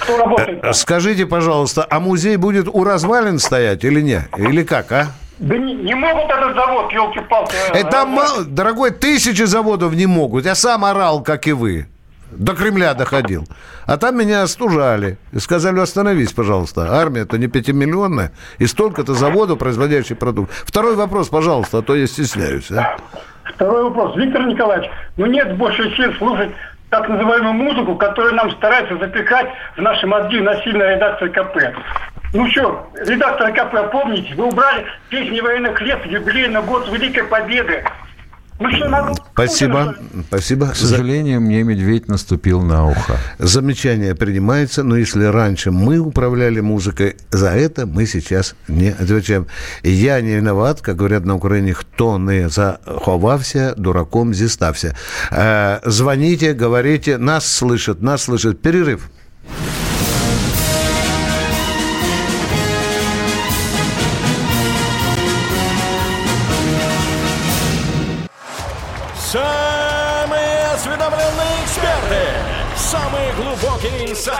Кто 0.00 0.18
работает 0.18 0.60
там? 0.60 0.74
Скажите, 0.74 1.26
пожалуйста, 1.26 1.86
а 1.88 2.00
музей 2.00 2.36
будет 2.36 2.68
у 2.68 2.84
развалин 2.84 3.38
стоять 3.38 3.84
или 3.84 4.00
нет? 4.00 4.28
Или 4.36 4.62
как, 4.62 4.92
а? 4.92 5.06
Да 5.38 5.56
не, 5.56 5.74
не 5.74 5.94
могут 5.94 6.30
этот 6.30 6.54
завод, 6.54 6.92
елки-палки. 6.92 7.54
Это 7.72 8.06
мало, 8.06 8.44
дорогой, 8.44 8.92
тысячи 8.92 9.42
заводов 9.42 9.94
не 9.94 10.06
могут. 10.06 10.44
Я 10.44 10.54
сам 10.54 10.84
орал, 10.84 11.22
как 11.22 11.46
и 11.46 11.52
вы. 11.52 11.86
До 12.30 12.54
Кремля 12.54 12.94
доходил. 12.94 13.46
А 13.86 13.96
там 13.96 14.16
меня 14.16 14.42
остужали. 14.42 15.18
И 15.32 15.38
сказали, 15.38 15.80
остановись, 15.80 16.32
пожалуйста. 16.32 16.88
Армия-то 16.90 17.36
не 17.38 17.46
пятимиллионная. 17.46 18.32
И 18.58 18.66
столько-то 18.66 19.14
заводов, 19.14 19.58
производящих 19.58 20.18
продукт. 20.18 20.52
Второй 20.64 20.96
вопрос, 20.96 21.28
пожалуйста, 21.28 21.78
а 21.78 21.82
то 21.82 21.94
я 21.94 22.06
стесняюсь. 22.06 22.70
А? 22.70 22.96
Второй 23.44 23.84
вопрос. 23.84 24.16
Виктор 24.16 24.46
Николаевич, 24.46 24.90
ну 25.16 25.26
нет 25.26 25.56
больше 25.56 25.94
сил 25.96 26.12
слушать 26.14 26.50
так 26.94 27.08
называемую 27.08 27.54
музыку, 27.54 27.96
которую 27.96 28.36
нам 28.36 28.52
стараются 28.52 28.96
запекать 28.96 29.48
в 29.76 29.82
наши 29.82 30.06
мозги 30.06 30.40
насильная 30.40 30.94
редакция 30.94 31.28
КП. 31.28 31.74
Ну 32.32 32.48
что, 32.50 32.88
редактор 33.04 33.52
КП, 33.52 33.90
помните, 33.90 34.32
вы 34.36 34.44
убрали 34.44 34.86
песни 35.08 35.40
военных 35.40 35.80
лет, 35.80 36.06
юбилей 36.06 36.46
на 36.46 36.62
год 36.62 36.88
Великой 36.92 37.24
Победы. 37.24 37.84
Ну. 38.64 39.14
Спасибо, 39.32 39.96
спасибо. 40.28 40.68
К 40.68 40.76
сожалению, 40.76 41.40
мне 41.40 41.62
медведь 41.62 42.08
наступил 42.08 42.62
на 42.62 42.86
ухо. 42.86 43.18
Замечание 43.38 44.14
принимается, 44.14 44.82
но 44.82 44.96
если 44.96 45.24
раньше 45.24 45.70
мы 45.70 45.98
управляли 45.98 46.60
музыкой, 46.60 47.16
за 47.30 47.50
это 47.50 47.86
мы 47.86 48.06
сейчас 48.06 48.54
не 48.68 48.90
отвечаем. 48.90 49.46
Я 49.82 50.20
не 50.20 50.36
виноват, 50.36 50.80
как 50.80 50.96
говорят 50.96 51.24
на 51.24 51.34
Украине, 51.34 51.74
кто 51.74 52.18
не 52.18 52.48
заховався, 52.48 53.74
дураком 53.76 54.34
зистався. 54.34 54.96
Э, 55.30 55.80
звоните, 55.84 56.54
говорите, 56.54 57.18
нас 57.18 57.46
слышат, 57.46 58.00
нас 58.00 58.22
слышат. 58.22 58.60
Перерыв. 58.60 59.10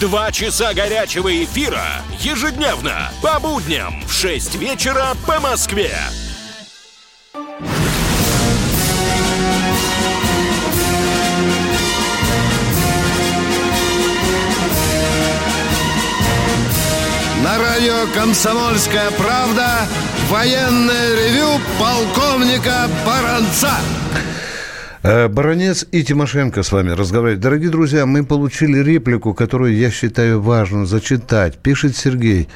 Два 0.00 0.30
часа 0.30 0.74
горячего 0.74 1.42
эфира 1.42 1.84
ежедневно 2.20 3.10
по 3.20 3.40
будням 3.40 4.00
в 4.06 4.12
6 4.12 4.54
вечера 4.54 5.08
по 5.26 5.40
Москве. 5.40 5.92
На 17.42 17.58
радио 17.58 18.06
«Комсомольская 18.14 19.10
правда» 19.12 19.88
военное 20.28 21.16
ревю 21.16 21.60
полковника 21.80 22.88
Баранца. 23.04 23.72
Э, 25.02 25.28
Баронец 25.28 25.86
и 25.92 26.02
Тимошенко 26.02 26.62
с 26.62 26.72
вами 26.72 26.90
разговаривают. 26.90 27.40
Дорогие 27.40 27.70
друзья, 27.70 28.04
мы 28.04 28.24
получили 28.24 28.78
реплику, 28.78 29.32
которую 29.32 29.76
я 29.76 29.90
считаю 29.90 30.40
важным 30.40 30.86
зачитать. 30.86 31.58
Пишет 31.58 31.96
Сергей. 31.96 32.48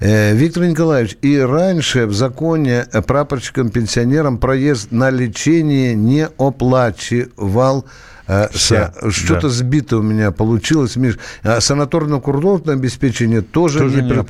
Э, 0.00 0.34
Виктор 0.34 0.64
Николаевич, 0.64 1.18
и 1.20 1.38
раньше 1.38 2.06
в 2.06 2.14
законе 2.14 2.86
прапорщикам-пенсионерам 2.92 4.38
проезд 4.38 4.90
на 4.90 5.10
лечение 5.10 5.94
не 5.94 6.26
оплачивал 6.38 7.84
э, 8.26 8.48
Вся, 8.52 8.92
са- 9.02 9.10
Что-то 9.10 9.42
да. 9.42 9.48
сбито 9.48 9.98
у 9.98 10.02
меня 10.02 10.30
получилось, 10.30 10.96
Миш. 10.96 11.18
А 11.42 11.58
санаторно-курортное 11.60 12.74
обеспечение 12.74 13.42
тоже, 13.42 13.78
Тоже 13.80 14.02
не, 14.02 14.08
не 14.08 14.22
пред-. 14.22 14.26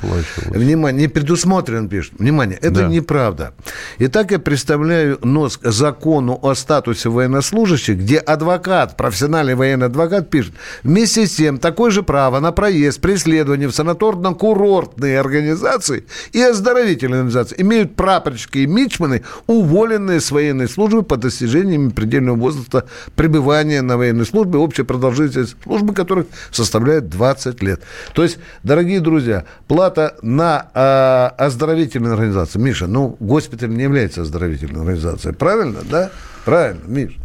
Внимание, 0.55 1.01
не 1.03 1.07
предусмотрен, 1.07 1.87
пишет. 1.89 2.13
Внимание, 2.19 2.57
это 2.57 2.81
Да. 2.81 2.87
неправда. 2.87 3.53
Итак, 3.99 4.31
я 4.31 4.39
представляю 4.39 5.19
нос 5.23 5.57
к 5.57 5.71
закону 5.71 6.39
о 6.41 6.53
статусе 6.55 7.09
военнослужащих, 7.09 7.97
где 7.97 8.17
адвокат, 8.17 8.97
профессиональный 8.97 9.55
военный 9.55 9.87
адвокат 9.87 10.29
пишет, 10.29 10.53
вместе 10.83 11.27
с 11.27 11.35
тем, 11.35 11.57
такое 11.59 11.91
же 11.91 12.03
право 12.03 12.39
на 12.39 12.51
проезд 12.51 12.99
при 13.01 13.15
исследовании 13.15 13.67
в 13.67 13.71
санаторно-курортные 13.71 15.19
организации 15.19 16.05
и 16.31 16.41
оздоровительные 16.41 17.19
организации 17.21 17.55
имеют 17.59 17.95
прапорщики 17.95 18.59
и 18.59 18.65
мичманы, 18.67 19.23
уволенные 19.47 20.19
с 20.19 20.31
военной 20.31 20.67
службы 20.67 21.03
по 21.03 21.17
достижениями 21.17 21.89
предельного 21.89 22.35
возраста 22.37 22.85
пребывания 23.15 23.81
на 23.83 23.97
военной 23.97 24.25
службе, 24.25 24.57
общая 24.57 24.83
продолжительность 24.83 25.55
службы 25.63 25.93
которых 25.93 26.27
составляет 26.51 27.09
20 27.09 27.61
лет. 27.63 27.81
То 28.13 28.23
есть, 28.23 28.39
дорогие 28.63 28.99
друзья, 28.99 29.45
плата 29.67 30.15
на 30.21 30.69
э, 30.73 31.43
оздоровительную 31.43 32.13
организацию. 32.13 32.61
Миша, 32.61 32.87
ну, 32.87 33.15
госпиталь 33.19 33.69
не 33.69 33.83
является 33.83 34.21
оздоровительной 34.21 34.81
организацией. 34.81 35.33
Правильно, 35.33 35.79
да? 35.89 36.11
Правильно, 36.45 36.81
Миш. 36.87 37.17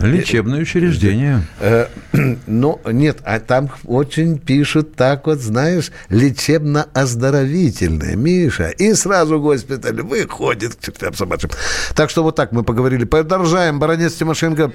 Лечебное 0.00 0.60
учреждение. 0.60 1.42
Э, 1.60 1.86
Ну, 2.46 2.80
нет, 2.86 3.18
а 3.24 3.40
там 3.40 3.70
очень 3.84 4.38
пишут 4.38 4.94
так 4.96 5.26
вот, 5.26 5.38
знаешь, 5.40 5.90
лечебно-оздоровительное, 6.08 8.16
Миша. 8.16 8.70
И 8.70 8.94
сразу 8.94 9.40
госпиталь 9.40 10.00
выходит 10.02 10.74
к 10.74 10.80
чертям 10.80 11.14
собачьим. 11.14 11.50
Так 11.94 12.10
что 12.10 12.22
вот 12.22 12.36
так 12.36 12.52
мы 12.52 12.62
поговорили. 12.62 13.04
Продолжаем. 13.04 13.78
Баронец 13.78 14.14
Тимошенко. 14.14 14.72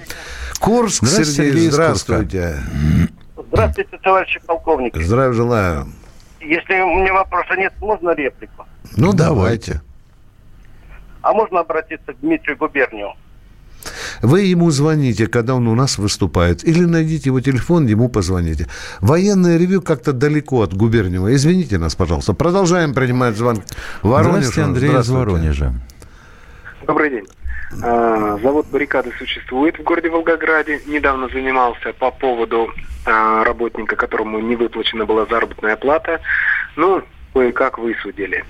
Курск, 0.59 1.03
Здравствуйте, 1.03 1.51
Сергей, 1.51 1.69
здравствуйте. 1.69 2.57
Здравствуйте, 3.51 3.97
товарищи 4.03 4.39
полковники. 4.45 5.01
Здравия 5.01 5.33
желаю. 5.33 5.87
Если 6.41 6.79
у 6.79 6.99
меня 6.99 7.13
вопроса 7.13 7.55
нет, 7.57 7.73
можно 7.79 8.11
реплику? 8.11 8.65
Ну, 8.95 9.13
давайте. 9.13 9.81
А 11.21 11.33
можно 11.33 11.59
обратиться 11.59 12.13
к 12.13 12.19
Дмитрию 12.19 12.57
Губернию? 12.57 13.13
Вы 14.21 14.41
ему 14.41 14.69
звоните, 14.71 15.27
когда 15.27 15.55
он 15.55 15.67
у 15.67 15.75
нас 15.75 15.97
выступает. 15.97 16.63
Или 16.63 16.85
найдите 16.85 17.29
его 17.29 17.39
телефон, 17.39 17.85
ему 17.87 18.09
позвоните. 18.09 18.67
Военное 19.01 19.57
ревю 19.57 19.81
как-то 19.81 20.13
далеко 20.13 20.61
от 20.61 20.73
Губерниева. 20.73 21.33
Извините 21.35 21.77
нас, 21.77 21.95
пожалуйста. 21.95 22.33
Продолжаем 22.33 22.93
принимать 22.93 23.35
звонок. 23.35 23.63
Воронеж. 24.01 24.45
Здравствуйте, 24.45 24.61
Андрей 24.61 24.87
из 24.87 25.05
Здравствуйте. 25.05 25.19
Воронежа. 25.19 25.73
Добрый 26.85 27.09
день. 27.09 27.25
А, 27.83 28.37
Завод 28.41 28.67
«Баррикады» 28.71 29.11
существует 29.17 29.77
в 29.77 29.83
городе 29.83 30.09
Волгограде. 30.09 30.81
Недавно 30.87 31.27
занимался 31.29 31.93
по 31.93 32.11
поводу 32.11 32.69
а, 33.05 33.43
работника, 33.43 33.95
которому 33.95 34.39
не 34.39 34.55
выплачена 34.55 35.05
была 35.05 35.25
заработная 35.25 35.75
плата. 35.75 36.21
Ну, 36.75 37.03
кое-как 37.33 37.77
высудили. 37.77 38.45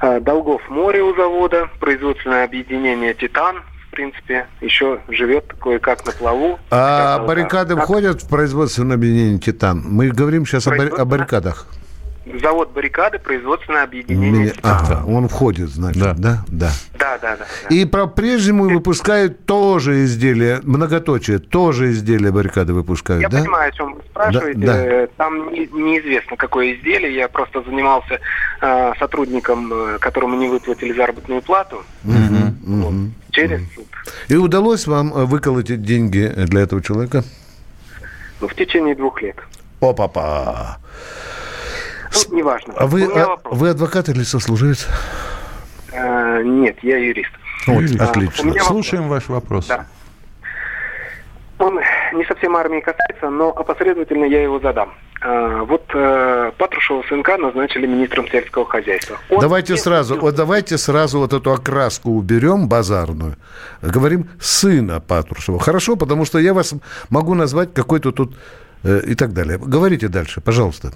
А, 0.00 0.20
Долгов 0.20 0.68
море 0.68 1.02
у 1.02 1.14
завода, 1.14 1.70
производственное 1.78 2.44
объединение 2.44 3.14
«Титан», 3.14 3.62
принципе, 4.02 4.46
еще 4.60 5.00
живет 5.08 5.52
кое-как 5.60 6.06
на 6.06 6.12
плаву. 6.12 6.58
А 6.70 7.18
баррикады 7.26 7.74
так. 7.74 7.82
входят 7.84 8.22
в 8.22 8.28
производственное 8.28 8.94
объединение 8.94 9.40
«Титан»? 9.40 9.82
Мы 9.84 10.10
говорим 10.10 10.46
сейчас 10.46 10.68
о, 10.68 10.70
барри- 10.70 10.94
о 10.96 11.04
баррикадах. 11.04 11.66
Завод 12.42 12.72
«Баррикады», 12.74 13.18
производственное 13.18 13.84
объединение 13.84 14.30
Меня- 14.42 14.50
«Титан». 14.50 14.76
Ага, 14.82 15.04
он 15.08 15.28
входит, 15.28 15.70
значит, 15.70 16.00
да? 16.02 16.14
Да. 16.16 16.44
Да, 16.48 16.70
Да, 16.98 17.18
да, 17.22 17.36
да. 17.38 17.46
да. 17.70 17.74
И 17.74 17.86
по-прежнему 17.86 18.68
выпускают 18.68 19.46
тоже 19.46 20.04
изделия, 20.04 20.60
многоточие, 20.62 21.38
тоже 21.38 21.90
изделия 21.92 22.30
баррикады 22.30 22.74
выпускают, 22.74 23.22
Я 23.22 23.30
да? 23.30 23.38
понимаю, 23.38 23.68
о 23.70 23.72
чем 23.72 23.94
вы 23.94 24.02
спрашиваете. 24.10 24.58
Да, 24.60 24.72
да. 24.74 24.84
Э, 24.84 25.06
Там 25.16 25.52
не- 25.54 25.66
неизвестно, 25.72 26.36
какое 26.36 26.74
изделие. 26.74 27.14
Я 27.16 27.28
просто 27.28 27.62
занимался 27.62 28.20
э, 28.60 28.92
сотрудником, 28.98 29.72
э, 29.72 29.98
которому 29.98 30.36
не 30.36 30.48
выплатили 30.50 30.92
заработную 30.92 31.40
плату 31.40 31.82
Вот, 32.68 32.94
через 33.30 33.60
суд. 33.74 33.86
И 34.28 34.36
удалось 34.36 34.86
вам 34.86 35.14
э, 35.14 35.24
выколоть 35.24 35.70
эти 35.70 35.78
деньги 35.78 36.30
для 36.36 36.60
этого 36.60 36.82
человека? 36.82 37.24
Ну, 38.40 38.48
в 38.48 38.54
течение 38.54 38.94
двух 38.94 39.22
лет. 39.22 39.36
О-папа! 39.80 40.78
Ну, 42.12 42.36
неважно. 42.36 42.74
А 42.76 42.86
вы, 42.86 43.04
а- 43.04 43.26
вопрос. 43.28 43.58
вы 43.58 43.68
адвокат 43.70 44.10
или 44.10 44.22
сослуживец? 44.22 44.86
Э, 45.92 46.42
нет, 46.42 46.76
я 46.82 46.98
юрист. 46.98 47.30
Вот, 47.66 47.80
Юрист. 47.80 48.00
отлично. 48.00 48.42
У 48.42 48.46
меня 48.46 48.62
вопрос. 48.62 48.68
Слушаем 48.68 49.08
ваш 49.08 49.28
вопрос. 49.28 49.66
Да. 49.66 49.86
Он 51.58 51.80
не 52.12 52.24
совсем 52.26 52.54
армии 52.54 52.80
касается, 52.80 53.30
но 53.30 53.48
опосредованно 53.48 54.24
я 54.26 54.42
его 54.42 54.60
задам. 54.60 54.92
А, 55.20 55.64
вот 55.64 55.84
э, 55.94 56.52
Патрушева 56.58 57.02
сынка 57.08 57.36
назначили 57.38 57.86
министром 57.86 58.28
сельского 58.28 58.64
хозяйства. 58.66 59.18
Он 59.30 59.40
давайте 59.40 59.72
не- 59.72 59.78
сразу, 59.78 60.16
вот 60.18 60.34
давайте 60.36 60.78
сразу 60.78 61.18
вот 61.18 61.32
эту 61.32 61.52
окраску 61.52 62.10
уберем 62.12 62.68
базарную. 62.68 63.36
Говорим 63.82 64.28
сына 64.40 65.00
Патрушева. 65.00 65.58
Хорошо, 65.58 65.96
потому 65.96 66.24
что 66.24 66.38
я 66.38 66.54
вас 66.54 66.72
могу 67.10 67.34
назвать 67.34 67.74
какой-то 67.74 68.12
тут 68.12 68.36
э, 68.84 69.00
и 69.06 69.14
так 69.16 69.32
далее. 69.32 69.58
Говорите 69.58 70.06
дальше, 70.06 70.40
пожалуйста. 70.40 70.92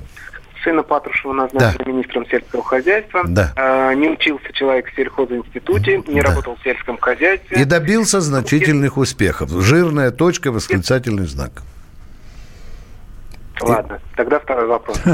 Сына 0.62 0.84
Патрушева 0.84 1.32
назначили 1.32 1.90
министром 1.90 2.24
сельского 2.28 2.62
хозяйства. 2.62 3.22
Да. 3.26 3.52
А, 3.56 3.92
не 3.94 4.08
учился 4.08 4.52
человек 4.52 4.86
в 4.92 4.94
сельхозинституте, 4.94 6.00
не 6.06 6.20
Да. 6.20 6.28
работал 6.28 6.54
в 6.54 6.62
сельском 6.62 6.96
хозяйстве. 6.98 7.60
И 7.60 7.64
добился 7.64 8.20
значительных 8.20 8.96
успехов. 8.96 9.50
Жирная 9.50 10.12
точка, 10.12 10.52
восклицательный 10.52 11.26
знак. 11.26 11.50
Ладно, 13.68 14.00
тогда 14.16 14.38
второй 14.40 14.66
вопрос. 14.66 14.98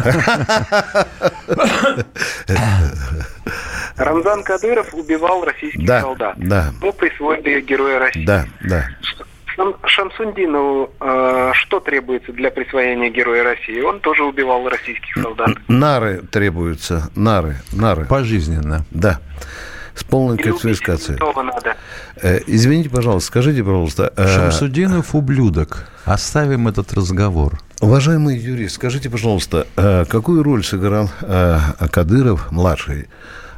Рамзан 3.97 4.43
Кадыров 4.45 4.95
убивал 4.95 5.45
российских 5.45 5.87
Да, 5.87 6.01
солдат. 6.03 6.35
да. 6.39 6.73
Ему 6.81 6.93
присвоили 6.93 7.61
Героя 7.63 7.99
России. 7.99 8.25
Да, 8.25 8.47
да. 8.61 8.87
Шам- 9.57 9.75
Шамсундинову 9.87 10.91
э, 11.01 11.51
что 11.55 11.81
требуется 11.81 12.33
для 12.33 12.51
присвоения 12.51 13.11
Героя 13.11 13.43
России? 13.43 13.81
Он 13.81 13.99
тоже 14.01 14.23
убивал 14.25 14.69
российских 14.69 15.21
солдат. 15.21 15.51
Нары 15.67 16.23
требуются. 16.31 17.11
Нары, 17.17 17.57
нары. 17.73 18.05
Пожизненно. 18.05 18.85
Да. 18.93 19.19
С 19.95 20.05
полной 20.05 20.37
Или 20.37 20.51
конфискацией. 20.51 21.19
Надо. 21.45 21.75
Э, 22.23 22.39
Извините, 22.47 22.89
пожалуйста, 22.89 23.27
скажите, 23.27 23.65
пожалуйста, 23.65 24.13
э, 24.17 24.29
Шамсудинов 24.29 25.13
ублюдок. 25.17 25.89
Оставим 26.05 26.69
этот 26.69 26.93
разговор. 26.93 27.59
Уважаемый 27.81 28.37
юрист, 28.37 28.77
скажите, 28.77 29.11
пожалуйста, 29.11 29.67
э, 29.77 30.05
какую 30.07 30.43
роль 30.43 30.65
сыграл 30.65 31.11
э, 31.21 31.59
Кадыров, 31.91 32.51
младший, 32.51 33.09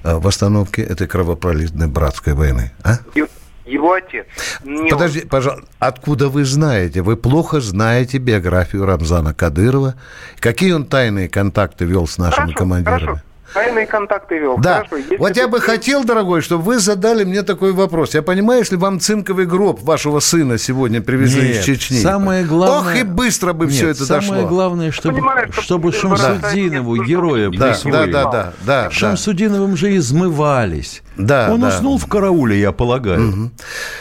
э, 0.03 0.15
в 0.17 0.27
остановке 0.27 0.83
этой 0.83 1.07
кровопролитной 1.07 1.89
братской 1.89 2.35
войны? 2.35 2.73
А? 2.83 2.99
Его 3.67 3.93
отец. 3.93 4.27
Не 4.65 4.91
Подожди, 4.91 5.21
пожалуйста, 5.21 5.69
откуда 5.79 6.29
вы 6.29 6.45
знаете? 6.45 7.03
Вы 7.03 7.17
плохо 7.17 7.61
знаете 7.61 8.19
биографию 8.19 8.85
Рамзана 8.85 9.33
Кадырова. 9.33 9.95
Какие 10.41 10.73
он 10.73 10.87
тайные 10.87 11.29
контакты 11.29 11.85
вел 11.85 12.09
с 12.09 12.19
он. 12.19 12.25
нашими 12.27 12.47
Хорошо, 12.47 12.59
командирами? 12.59 13.01
хорошо. 13.01 13.23
Тайные 13.53 13.87
контакты 13.87 14.39
вел. 14.39 14.59
Да. 14.59 14.85
Хорошо, 14.89 14.97
вот 15.19 15.37
я 15.37 15.49
бы 15.49 15.61
хотел, 15.61 16.05
дорогой, 16.05 16.41
чтобы 16.41 16.63
вы 16.63 16.79
задали 16.79 17.25
мне 17.25 17.43
такой 17.43 17.73
вопрос. 17.73 18.15
Я 18.15 18.23
понимаю, 18.23 18.61
если 18.61 18.77
вам 18.77 19.01
цинковый 19.01 19.45
гроб 19.47 19.83
вашего 19.83 20.21
сына 20.21 20.57
сегодня 20.57 21.01
привезли 21.01 21.49
Нет, 21.49 21.57
из 21.57 21.65
Чечни. 21.65 21.99
самое 21.99 22.45
главное- 22.45 22.93
Ох, 22.95 22.97
и 22.97 23.03
быстро 23.03 23.53
бы 23.53 23.65
Нет, 23.67 23.75
все 23.75 23.89
это 23.89 24.05
самое 24.07 24.43
дошло. 24.43 24.49
главное, 24.49 24.93
чтобы, 24.93 25.17
Понимаю, 25.17 25.53
чтобы 25.53 25.91
да. 25.91 25.99
Шамсудинову, 25.99 26.97
Да. 26.99 27.05
героя, 27.05 27.51
Да, 27.51 27.67
присвоили. 27.73 28.13
да, 28.13 28.23
да, 28.25 28.31
да, 28.31 28.53
да. 28.85 28.91
Шамсудиновым 28.91 29.77
же 29.77 29.97
измывались. 29.97 31.03
Да, 31.17 31.49
Он 31.53 31.61
да. 31.61 31.69
уснул 31.69 31.99
в 31.99 32.07
карауле, 32.07 32.59
я 32.61 32.73
полагаю. 32.73 33.51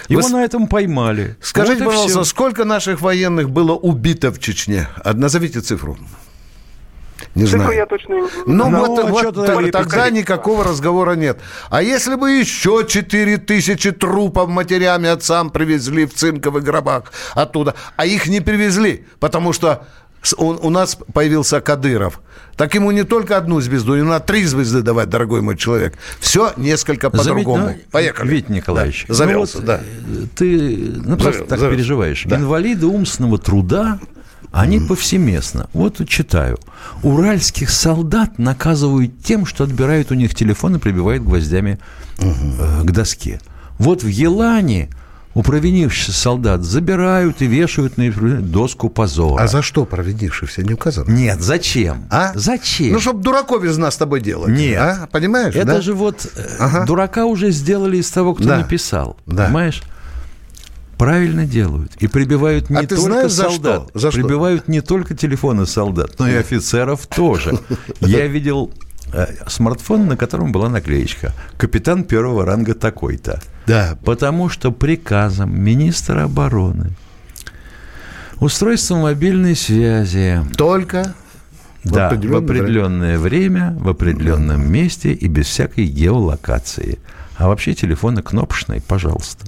Его 0.07 0.21
Вы 0.21 0.29
на 0.29 0.43
этом 0.43 0.67
поймали. 0.67 1.37
Скажите, 1.41 1.83
Вот 1.83 1.91
пожалуйста, 1.91 2.19
всё. 2.19 2.23
сколько 2.29 2.65
наших 2.65 3.01
военных 3.01 3.49
было 3.49 3.73
убито 3.73 4.31
в 4.31 4.39
Чечне? 4.39 4.87
Назовите 5.03 5.61
цифру. 5.61 5.97
Не 7.35 7.45
Цифру 7.45 7.59
знаю. 7.61 7.75
я 7.75 7.85
точно 7.85 8.13
не 8.13 8.21
Ну, 8.45 8.69
Ну, 8.69 8.85
вот, 8.85 9.09
вот 9.09 9.21
чё 9.21 9.31
т- 9.31 9.71
тогда 9.71 9.83
говорить? 9.83 10.13
никакого 10.13 10.63
разговора 10.63 11.13
нет. 11.15 11.39
А 11.69 11.81
если 11.81 12.15
бы 12.15 12.31
еще 12.31 12.85
4 12.87 13.37
тысячи 13.37 13.91
трупов 13.91 14.49
матерями 14.49 15.09
отцам 15.09 15.49
привезли 15.49 16.05
в 16.05 16.13
цинковых 16.13 16.63
гробах 16.63 17.11
оттуда, 17.35 17.75
а 17.97 18.05
их 18.05 18.27
не 18.27 18.41
привезли, 18.41 19.05
потому 19.19 19.53
что 19.53 19.85
он- 20.37 20.59
у 20.61 20.69
нас 20.69 20.97
появился 21.13 21.61
Кадыров. 21.61 22.19
Так 22.57 22.75
ему 22.75 22.91
не 22.91 23.03
только 23.03 23.37
одну 23.37 23.61
звезду, 23.61 23.93
ему 23.93 24.09
надо 24.09 24.25
три 24.25 24.43
звезды 24.43 24.81
давать, 24.81 25.07
дорогой 25.09 25.41
мой 25.41 25.55
человек. 25.55 25.93
Все 26.19 26.51
несколько 26.57 27.09
по-другому. 27.09 27.63
Заметь, 27.67 27.83
ну, 27.85 27.91
Поехали. 27.91 28.27
Витя 28.29 28.51
Николаевич, 28.51 29.05
Да, 29.07 29.13
завелся, 29.13 29.59
ну 29.59 29.59
вот, 29.61 29.65
да. 29.67 29.79
э, 29.81 30.25
Ты 30.35 30.93
ну, 31.05 31.15
просто 31.17 31.45
так 31.45 31.59
завелся. 31.59 31.77
переживаешь. 31.77 32.23
Да. 32.25 32.35
Инвалиды 32.35 32.85
умственного 32.87 33.37
труда, 33.37 33.99
они 34.51 34.79
повсеместно. 34.79 35.69
Вот 35.73 36.07
читаю. 36.07 36.59
Уральских 37.03 37.69
солдат 37.69 38.39
наказывают 38.39 39.21
тем, 39.23 39.45
что 39.45 39.63
отбирают 39.63 40.11
у 40.11 40.15
них 40.15 40.33
телефон 40.35 40.75
и 40.75 40.79
прибивают 40.79 41.23
гвоздями 41.23 41.79
э, 42.17 42.81
к 42.83 42.91
доске. 42.91 43.39
Вот 43.77 44.03
в 44.03 44.07
Елане 44.07 44.89
у 45.35 45.43
провинившихся 45.43 46.11
солдат 46.11 46.63
забирают 46.63 47.41
и 47.41 47.45
вешают 47.45 47.97
на 47.97 48.11
доску 48.41 48.89
позора. 48.89 49.43
А 49.43 49.47
за 49.47 49.61
что 49.61 49.85
провинившихся 49.85 50.63
не 50.63 50.73
указано? 50.73 51.09
Нет, 51.11 51.39
зачем? 51.41 52.05
А? 52.09 52.31
Зачем? 52.33 52.93
Ну, 52.93 52.99
чтобы 52.99 53.21
дураков 53.21 53.63
из 53.63 53.77
нас 53.77 53.93
с 53.93 53.97
тобой 53.97 54.21
делать. 54.21 54.49
Нет. 54.49 54.79
А? 54.81 55.07
Понимаешь, 55.11 55.55
Это 55.55 55.65
да? 55.75 55.81
же 55.81 55.93
вот 55.93 56.25
э, 56.35 56.41
Ага. 56.59 56.85
дурака 56.85 57.25
уже 57.25 57.51
сделали 57.51 57.97
из 57.97 58.09
того, 58.09 58.33
кто 58.33 58.45
Да. 58.45 58.57
написал. 58.57 59.17
Да. 59.27 59.45
Понимаешь? 59.45 59.83
Правильно 60.99 61.45
делают. 61.45 61.95
И 61.99 62.07
прибивают 62.07 62.69
не 62.69 62.75
А 62.75 62.81
ты 62.81 62.89
только 62.89 63.01
знаешь, 63.01 63.31
за 63.31 63.43
солдат. 63.43 63.87
что? 63.87 63.99
За 63.99 64.11
что? 64.11 64.19
прибивают 64.19 64.67
не 64.67 64.81
только 64.81 65.15
телефоны 65.15 65.65
солдат, 65.65 66.19
но 66.19 66.29
и 66.29 66.35
офицеров 66.35 67.07
тоже. 67.07 67.57
Я 68.01 68.27
видел 68.27 68.73
э, 69.13 69.27
смартфон, 69.47 70.07
на 70.07 70.17
котором 70.17 70.51
была 70.51 70.67
наклеечка. 70.67 71.33
Капитан 71.57 72.03
первого 72.03 72.45
ранга 72.45 72.73
такой-то. 72.73 73.41
Да. 73.65 73.97
Потому 74.03 74.49
что 74.49 74.73
приказом 74.73 75.57
министра 75.57 76.23
обороны 76.25 76.91
устройство 78.41 78.97
мобильной 78.97 79.55
связи 79.55 80.41
Только 80.57 81.13
да, 81.85 82.09
в 82.09 82.13
определенное 82.13 82.39
определенное 82.39 83.17
время, 83.17 83.77
в 83.79 83.87
определенном 83.87 84.69
месте 84.69 85.13
и 85.13 85.27
без 85.29 85.45
всякой 85.47 85.85
геолокации. 85.85 86.99
А 87.37 87.47
вообще 87.47 87.73
телефоны 87.73 88.21
кнопочные, 88.21 88.81
пожалуйста. 88.81 89.45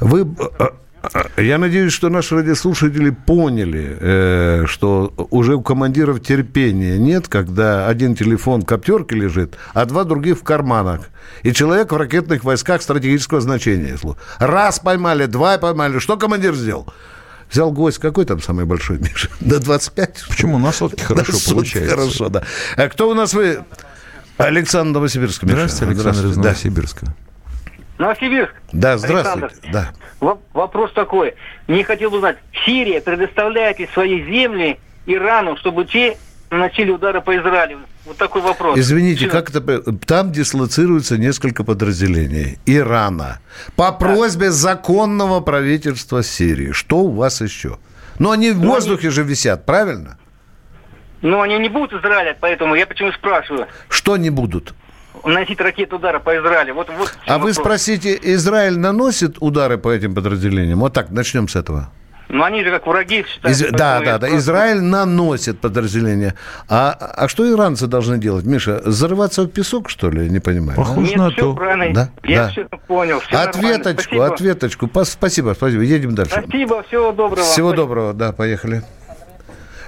Вы, 0.00 0.22
э, 0.58 0.68
э, 1.36 1.42
я 1.42 1.58
надеюсь, 1.58 1.92
что 1.92 2.08
наши 2.08 2.34
радиослушатели 2.34 3.10
поняли, 3.10 3.96
э, 4.00 4.64
что 4.66 5.12
уже 5.30 5.56
у 5.56 5.62
командиров 5.62 6.22
терпения 6.22 6.98
нет, 6.98 7.28
когда 7.28 7.86
один 7.86 8.14
телефон 8.14 8.62
в 8.62 8.66
коптерке 8.66 9.16
лежит, 9.16 9.56
а 9.72 9.84
два 9.86 10.04
других 10.04 10.38
в 10.38 10.42
карманах. 10.42 11.10
И 11.42 11.52
человек 11.52 11.92
в 11.92 11.96
ракетных 11.96 12.44
войсках 12.44 12.82
стратегического 12.82 13.40
значения. 13.40 13.96
Раз 14.38 14.78
поймали, 14.78 15.26
два 15.26 15.58
поймали. 15.58 15.98
Что 15.98 16.16
командир 16.16 16.54
сделал? 16.54 16.92
Взял 17.50 17.70
гвоздь. 17.70 17.98
Какой 17.98 18.24
там 18.24 18.40
самый 18.42 18.64
большой, 18.64 18.98
Миша? 18.98 19.28
До 19.40 19.60
25? 19.60 20.24
Почему 20.28 20.58
на 20.58 20.72
сотке 20.72 21.04
хорошо 21.04 21.32
На 21.32 21.38
сотки 21.38 21.54
получается? 21.54 21.96
Хорошо, 21.96 22.28
да. 22.28 22.42
А 22.76 22.88
кто 22.88 23.08
у 23.08 23.14
нас 23.14 23.34
вы? 23.34 23.60
Александр 24.36 24.94
Новосибирск. 24.94 25.44
Миша. 25.44 25.68
Здравствуйте, 25.68 25.92
Александр 25.92 26.26
из 26.26 26.36
Да. 26.36 26.54
Новосибирск. 27.98 28.52
Да, 28.72 28.98
здравствуйте. 28.98 29.46
Александр. 29.46 29.72
Да. 29.72 29.92
Во- 30.20 30.38
Вопрос 30.52 30.92
такой. 30.92 31.34
Не 31.68 31.84
хотел 31.84 32.10
бы 32.10 32.18
знать, 32.18 32.38
Сирия 32.64 33.00
предоставляет 33.00 33.78
ли 33.78 33.88
свои 33.92 34.22
земли 34.24 34.78
Ирану, 35.06 35.56
чтобы 35.56 35.84
те 35.84 36.16
наносили 36.50 36.90
удары 36.90 37.20
по 37.20 37.36
Израилю? 37.36 37.80
Вот 38.04 38.16
такой 38.18 38.42
вопрос. 38.42 38.78
Извините, 38.78 39.26
Всё. 39.26 39.30
как 39.30 39.48
это... 39.50 39.92
Там 40.06 40.30
дислоцируется 40.32 41.16
несколько 41.16 41.64
подразделений 41.64 42.58
Ирана. 42.66 43.38
По 43.76 43.92
просьбе 43.92 44.50
законного 44.50 45.40
правительства 45.40 46.22
Сирии. 46.22 46.72
Что 46.72 46.98
у 46.98 47.10
вас 47.12 47.40
еще? 47.40 47.78
Но 48.18 48.30
они 48.32 48.50
в 48.52 48.60
Ну, 48.62 48.70
воздухе 48.72 49.10
же 49.10 49.22
висят, 49.22 49.64
правильно? 49.64 50.18
Но 51.22 51.40
они 51.40 51.58
не 51.58 51.70
будут 51.70 51.94
Израиля, 51.94 52.36
поэтому 52.38 52.74
я 52.74 52.86
почему 52.86 53.10
спрашиваю. 53.12 53.66
Что 53.88 54.16
не 54.18 54.28
будут? 54.30 54.74
Наносить 55.22 55.60
ракеты 55.60 55.96
удара 55.96 56.18
по 56.18 56.36
Израилю. 56.36 56.74
Вот, 56.74 56.88
вот 56.98 57.16
А 57.26 57.34
вы 57.38 57.48
вопрос. 57.50 57.56
спросите, 57.56 58.18
Израиль 58.22 58.78
наносит 58.78 59.36
удары 59.40 59.78
по 59.78 59.90
этим 59.90 60.14
подразделениям? 60.14 60.80
Вот 60.80 60.92
так, 60.92 61.10
начнем 61.10 61.48
с 61.48 61.56
этого. 61.56 61.90
Но 62.30 62.42
они 62.44 62.64
же 62.64 62.70
как 62.70 62.86
враги 62.86 63.24
считают. 63.28 63.56
Из- 63.56 63.70
Да, 63.70 64.00
да, 64.00 64.00
да. 64.00 64.16
спрашиваю. 64.16 64.38
Израиль 64.38 64.80
наносит 64.80 65.60
подразделения. 65.60 66.34
А, 66.68 66.90
а 66.92 67.28
что 67.28 67.48
иранцы 67.50 67.86
должны 67.86 68.18
делать, 68.18 68.44
Миша? 68.46 68.80
Зарываться 68.90 69.42
в 69.42 69.48
песок, 69.48 69.88
что 69.90 70.10
ли? 70.10 70.28
Не 70.30 70.40
понимаю. 70.40 70.76
Похоже 70.76 71.08
Нет, 71.10 71.16
на 71.16 71.30
все 71.30 71.40
то. 71.40 71.54
правильно. 71.54 71.94
Да, 71.94 72.28
Я 72.28 72.44
да. 72.44 72.48
все 72.50 72.64
понял. 72.86 73.20
Все 73.20 73.36
Ответочку, 73.36 74.14
нормально. 74.14 74.34
ответочку. 74.34 74.90
Спасибо, 75.04 75.54
спасибо. 75.54 75.82
Едем 75.82 76.14
дальше. 76.14 76.42
Спасибо, 76.42 76.82
всего 76.84 77.12
доброго. 77.12 77.42
Всего 77.42 77.68
Спасибо. 77.68 77.76
доброго, 77.76 78.12
да, 78.14 78.32
поехали. 78.32 78.82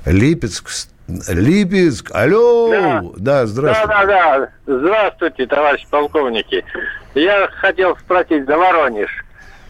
Липецк. 0.04 0.68
Липецк, 1.08 2.10
алло! 2.12 2.70
Да. 2.70 3.02
Да, 3.16 3.46
здравствуйте. 3.46 3.88
Да, 3.88 4.06
да, 4.06 4.38
да. 4.38 4.78
Здравствуйте, 4.78 5.46
товарищ 5.46 5.86
полковники. 5.88 6.64
Я 7.14 7.48
хотел 7.60 7.96
спросить 7.96 8.46
за 8.46 8.56
Воронеж. 8.56 9.10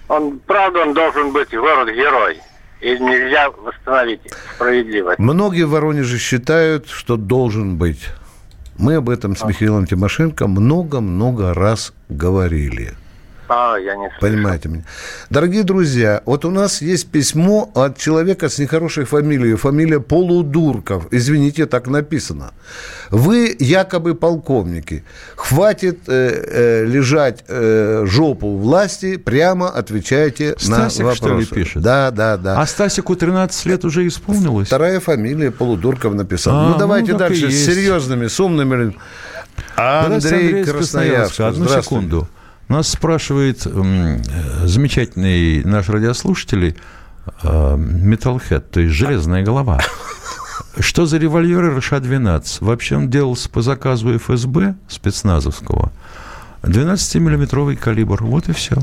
Он, 0.09 0.39
правда, 0.39 0.81
он 0.81 0.95
должен 0.95 1.33
быть 1.33 1.51
город-герой. 1.51 2.39
И 2.81 2.99
нельзя 2.99 3.51
восстановить 3.51 4.21
справедливость. 4.55 5.19
Многие 5.19 5.65
в 5.65 5.71
Воронеже 5.71 6.19
считают, 6.19 6.89
что 6.89 7.17
должен 7.17 7.77
быть. 7.77 8.09
Мы 8.79 8.97
об 8.97 9.09
этом 9.09 9.35
с 9.35 9.45
Михаилом 9.45 9.87
Тимошенко 9.87 10.47
много-много 10.47 11.55
раз 11.55 11.95
говорили. 12.11 12.93
А, 13.49 13.77
я 13.77 13.97
не 13.97 14.09
слышал. 14.09 14.21
Понимаете 14.21 14.69
меня. 14.69 14.85
Дорогие 15.31 15.63
друзья, 15.63 16.23
вот 16.25 16.45
у 16.45 16.51
нас 16.51 16.83
есть 16.83 17.11
письмо 17.11 17.71
от 17.75 17.99
человека 17.99 18.49
с 18.49 18.59
нехорошей 18.59 19.05
фамилией. 19.05 19.55
Фамилия 19.55 20.01
Полудурков. 20.01 21.07
Извините, 21.11 21.67
так 21.67 21.87
написано. 21.87 22.53
Вы 23.11 23.55
якобы 23.59 24.15
полковники. 24.15 25.05
Хватит 25.37 26.01
э, 26.09 26.13
э, 26.13 26.85
лежать 26.87 27.45
э, 27.47 28.05
жопу 28.07 28.57
власти, 28.57 29.17
прямо 29.17 29.69
отвечайте 29.69 30.57
Стасик, 30.59 31.05
на 31.05 31.15
что 31.15 31.29
ли, 31.29 31.35
вопросы. 31.35 31.55
пишет? 31.55 31.83
Да, 31.83 32.11
да, 32.11 32.37
да. 32.37 32.61
А 32.61 32.67
Стасику 32.67 33.15
13 33.15 33.67
лет 33.67 33.85
уже 33.85 34.07
исполнилось? 34.07 34.67
Вторая 34.67 35.01
фамилия 35.01 35.51
Полудурков 35.51 36.15
написал. 36.15 36.57
А, 36.57 36.71
ну, 36.71 36.79
давайте 36.79 37.13
ну, 37.13 37.19
дальше 37.19 37.51
с 37.51 37.67
серьезными, 37.67 38.27
с 38.27 38.41
умными. 38.41 38.97
Андрей 39.77 40.63
из 40.63 40.71
Красноярск. 40.71 41.41
Одну 41.41 41.69
секунду. 41.69 42.29
Нас 42.69 42.89
спрашивает 42.89 43.65
э, 43.65 44.19
замечательный 44.65 45.63
наш 45.65 45.89
радиослушатель 45.89 46.77
э, 47.43 47.77
Металлхед, 47.77 48.71
то 48.71 48.81
есть 48.81 48.95
железная 48.95 49.45
голова. 49.45 49.81
Что 50.79 51.07
за 51.07 51.19
револьверы 51.19 51.75
РШ-12? 51.77 52.59
Вообще 52.65 52.97
он 52.97 53.09
делался 53.09 53.49
по 53.49 53.63
заказу 53.63 54.19
ФСБ 54.19 54.75
спецназовского. 54.89 55.93
12-миллиметровый 56.63 57.77
калибр. 57.77 58.23
Вот 58.25 58.49
и 58.49 58.53
все. 58.53 58.77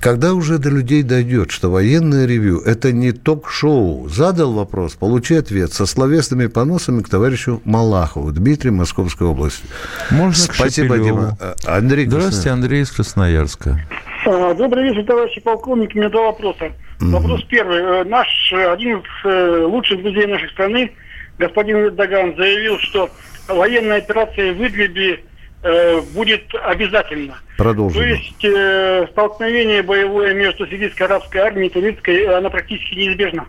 Когда 0.00 0.34
уже 0.34 0.58
до 0.58 0.70
людей 0.70 1.02
дойдет, 1.02 1.50
что 1.50 1.70
военное 1.70 2.26
ревю– 2.26 2.60
это 2.66 2.92
не 2.92 3.12
ток-шоу, 3.12 4.08
задал 4.08 4.52
вопрос, 4.52 4.94
получи 4.94 5.34
ответ 5.34 5.72
со 5.72 5.86
словесными 5.86 6.46
поносами 6.46 7.02
к 7.02 7.08
товарищу 7.08 7.60
Малахову, 7.64 8.32
Дмитрий, 8.32 8.70
Московской 8.70 9.26
области. 9.26 9.64
Можно 10.10 10.54
Спасибо. 10.54 10.98
Дима. 10.98 11.36
А, 11.40 11.76
Андрей 11.78 12.06
Здравствуйте, 12.06 12.50
Андрей 12.50 12.82
из 12.82 12.90
Красноярска. 12.90 13.80
А, 14.26 14.54
Добрый 14.54 14.84
вечер, 14.88 15.04
товарищи 15.04 15.40
полковники. 15.40 15.96
У 15.96 16.00
меня 16.00 16.08
два 16.08 16.26
вопроса. 16.26 16.72
Вопрос 17.00 17.42
первый. 17.48 17.78
Э, 17.78 18.04
Наш 18.04 18.28
э, 18.52 18.72
один 18.72 18.98
из 18.98 19.04
э, 19.24 19.64
лучших 19.64 20.02
друзей 20.02 20.26
нашей 20.26 20.48
страны, 20.50 20.92
господин 21.38 21.78
Эрдоган, 21.78 22.36
заявил, 22.36 22.78
что 22.78 23.10
военная 23.48 23.98
операция 23.98 24.52
в 24.52 24.64
Идлибе 24.64 25.24
э, 25.62 26.00
будет 26.14 26.42
обязательно. 26.54 27.38
Продолжим. 27.56 28.00
То 28.00 28.06
есть 28.06 28.44
э, 28.44 29.06
столкновение 29.12 29.82
боевое 29.82 30.34
между 30.34 30.66
сирийской 30.66 31.02
арабской 31.04 31.38
армией 31.38 31.68
и 31.68 31.70
турецкой, 31.70 32.26
оно 32.26 32.50
практически 32.50 32.94
неизбежно. 32.94 33.46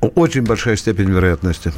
Очень 0.00 0.42
большая 0.42 0.76
степень 0.76 1.10
вероятности. 1.10 1.72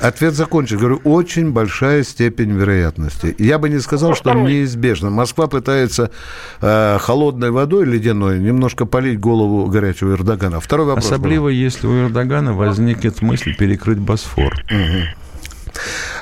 Ответ 0.00 0.34
закончен. 0.34 0.78
Говорю, 0.78 1.00
очень 1.04 1.50
большая 1.50 2.04
степень 2.04 2.52
вероятности. 2.52 3.34
Я 3.38 3.58
бы 3.58 3.68
не 3.68 3.80
сказал, 3.80 4.14
что 4.14 4.32
неизбежно. 4.32 5.10
Москва 5.10 5.48
пытается 5.48 6.10
э, 6.60 6.98
холодной 7.00 7.50
водой 7.50 7.84
ледяной 7.84 8.38
немножко 8.38 8.86
полить 8.86 9.18
голову 9.18 9.66
горячего 9.66 10.12
Эрдогана. 10.12 10.60
Второй 10.60 10.86
вопрос. 10.86 11.06
Особливо, 11.06 11.48
если 11.48 11.86
у 11.86 12.06
Эрдогана 12.06 12.52
возникнет 12.52 13.22
мысль 13.22 13.56
перекрыть 13.56 13.98
Босфор. 13.98 14.54
Уважаемый 14.68 15.14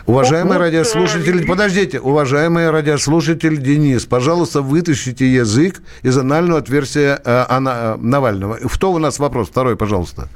Вот, 0.06 0.30
радиослушатель, 0.30 1.42
э, 1.42 1.46
подождите, 1.46 1.98
уважаемый 1.98 2.70
радиослушатель 2.70 3.56
Денис, 3.56 4.06
пожалуйста, 4.06 4.62
вытащите 4.62 5.26
язык 5.26 5.82
из 6.02 6.16
анального 6.16 6.60
отверстия 6.60 7.20
э, 7.24 7.44
Ана- 7.48 7.94
э, 7.94 7.96
Навального. 7.98 8.56
Кто 8.72 8.92
у 8.92 8.98
нас 8.98 9.18
вопрос? 9.18 9.48
Второй, 9.48 9.76
пожалуйста. 9.76 10.28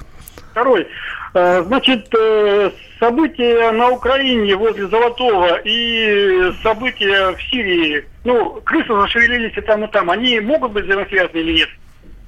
Второй. 0.50 0.88
Э, 1.34 1.62
Значит, 1.64 2.12
э, 2.18 2.70
события 2.98 3.70
на 3.70 3.90
Украине 3.90 4.56
возле 4.56 4.88
Золотого 4.88 5.60
и 5.64 6.50
события 6.64 7.30
в 7.36 7.40
Сирии, 7.50 8.04
ну, 8.24 8.60
крысы 8.64 8.92
зашевелились 8.92 9.56
и 9.56 9.60
там, 9.60 9.84
и 9.84 9.90
там, 9.92 10.10
они 10.10 10.40
могут 10.40 10.72
быть 10.72 10.84
взаимосвязаны 10.86 11.38
или 11.38 11.52
нет? 11.58 11.68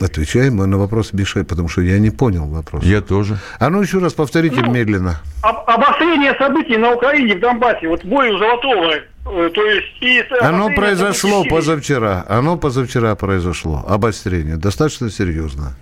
Отвечаем 0.00 0.56
мы 0.56 0.66
на 0.66 0.78
вопрос 0.78 1.12
Бишей, 1.12 1.44
потому 1.44 1.68
что 1.68 1.80
я 1.82 1.98
не 1.98 2.10
понял 2.10 2.46
вопрос. 2.46 2.82
Я 2.84 3.00
тоже. 3.00 3.38
А 3.58 3.70
ну 3.70 3.82
еще 3.82 3.98
раз 3.98 4.12
повторите 4.14 4.60
Ну, 4.60 4.72
медленно. 4.72 5.20
Об- 5.42 5.68
обострение 5.68 6.34
событий 6.38 6.76
на 6.76 6.92
Украине, 6.92 7.36
в 7.36 7.40
Донбассе, 7.40 7.86
вот 7.88 8.04
бой 8.04 8.30
у 8.30 8.38
Золотого, 8.38 8.90
э, 8.94 9.50
то 9.54 9.64
есть... 9.66 9.86
И 10.00 10.24
Оно 10.40 10.70
произошло 10.70 11.30
событий 11.30 11.50
позавчера. 11.50 12.24
Оно 12.28 12.56
позавчера 12.56 13.14
произошло. 13.14 13.84
Обострение. 13.86 14.56
Достаточно 14.56 15.08
серьезно. 15.10 15.76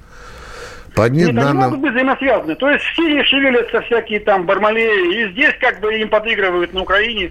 По 0.95 1.05
одним 1.05 1.29
Нет, 1.29 1.37
они 1.37 1.45
данным... 1.45 1.63
могут 1.65 1.81
быть 1.81 1.93
взаимосвязаны. 1.93 2.57
То 2.57 2.69
есть 2.69 2.85
в 2.85 2.97
Сирии 2.97 3.23
шевелятся 3.23 3.81
всякие 3.83 4.21
там 4.21 4.45
бармалеи, 4.45 5.25
и 5.25 5.33
здесь 5.33 5.55
как 5.61 5.81
бы 5.81 5.95
им 5.95 6.09
подыгрывают 6.09 6.75
на 6.75 6.83
Украине. 6.83 7.31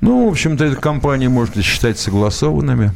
Ну, 0.00 0.26
в 0.28 0.30
общем-то, 0.30 0.64
эти 0.66 0.76
компании 0.76 1.26
можно 1.28 1.62
считать 1.62 1.98
согласованными. 1.98 2.92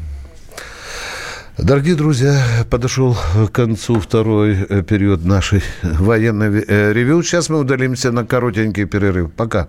Дорогие 1.58 1.94
друзья, 1.94 2.36
подошел 2.68 3.14
к 3.14 3.52
концу 3.52 4.00
второй 4.00 4.66
э, 4.68 4.82
период 4.82 5.24
нашей 5.24 5.62
военной 5.82 6.64
э, 6.66 6.92
ревю. 6.92 7.22
Сейчас 7.22 7.48
мы 7.48 7.60
удалимся 7.60 8.10
на 8.10 8.26
коротенький 8.26 8.86
перерыв. 8.86 9.32
Пока. 9.32 9.68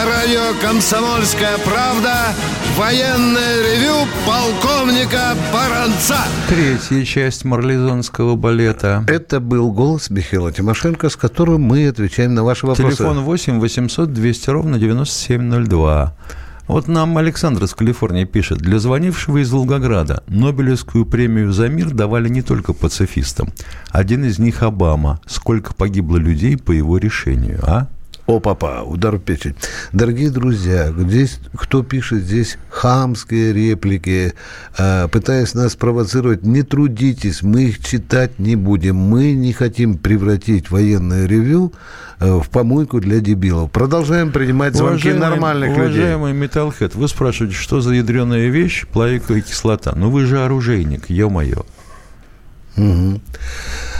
На 0.00 0.06
радио 0.06 0.58
«Комсомольская 0.62 1.58
правда» 1.58 2.28
военное 2.74 3.62
ревю 3.62 4.08
полковника 4.26 5.36
Баранца. 5.52 6.16
Третья 6.48 7.04
часть 7.04 7.44
марлезонского 7.44 8.34
балета. 8.34 9.04
Это 9.08 9.40
был 9.40 9.70
голос 9.72 10.08
Михаила 10.08 10.52
Тимошенко, 10.52 11.10
с 11.10 11.16
которым 11.16 11.64
мы 11.64 11.86
отвечаем 11.86 12.32
на 12.32 12.44
ваши 12.44 12.66
вопросы. 12.66 12.96
Телефон 12.96 13.20
8 13.24 13.60
800 13.60 14.10
200 14.10 14.48
ровно 14.48 14.78
9702. 14.78 16.16
Вот 16.66 16.88
нам 16.88 17.18
Александр 17.18 17.64
из 17.64 17.74
Калифорнии 17.74 18.24
пишет. 18.24 18.56
Для 18.56 18.78
звонившего 18.78 19.42
из 19.42 19.50
Волгограда 19.50 20.22
Нобелевскую 20.28 21.04
премию 21.04 21.52
за 21.52 21.68
мир 21.68 21.90
давали 21.90 22.30
не 22.30 22.40
только 22.40 22.72
пацифистам. 22.72 23.50
Один 23.90 24.24
из 24.24 24.38
них 24.38 24.62
Обама. 24.62 25.20
Сколько 25.26 25.74
погибло 25.74 26.16
людей 26.16 26.56
по 26.56 26.72
его 26.72 26.96
решению, 26.96 27.60
а? 27.64 27.88
О, 28.30 28.38
папа, 28.38 28.82
удар 28.86 29.16
в 29.16 29.18
печень. 29.18 29.56
Дорогие 29.92 30.30
друзья, 30.30 30.94
здесь 30.96 31.40
кто 31.52 31.82
пишет 31.82 32.22
здесь 32.22 32.58
хамские 32.68 33.52
реплики, 33.52 34.34
э, 34.78 35.08
пытаясь 35.10 35.52
нас 35.54 35.74
провоцировать, 35.74 36.44
не 36.44 36.62
трудитесь, 36.62 37.42
мы 37.42 37.62
их 37.64 37.84
читать 37.84 38.38
не 38.38 38.54
будем. 38.54 38.94
Мы 38.94 39.32
не 39.32 39.52
хотим 39.52 39.98
превратить 39.98 40.70
военное 40.70 41.26
ревю 41.26 41.72
э, 42.20 42.32
в 42.38 42.48
помойку 42.50 43.00
для 43.00 43.18
дебилов. 43.18 43.72
Продолжаем 43.72 44.30
принимать 44.30 44.76
звонки 44.76 45.08
Уважаемый- 45.08 45.28
нормальных 45.28 45.70
людей. 45.70 45.98
Уважаемый 45.98 46.32
Металлхед, 46.32 46.94
вы 46.94 47.08
спрашиваете, 47.08 47.56
что 47.56 47.80
за 47.80 47.94
ядреная 47.94 48.48
вещь 48.48 48.86
плавиковая 48.92 49.40
кислота? 49.40 49.92
Ну 49.96 50.08
вы 50.08 50.24
же 50.26 50.38
оружейник, 50.38 51.10
ё-моё. 51.10 51.64
Мгм. 52.76 53.20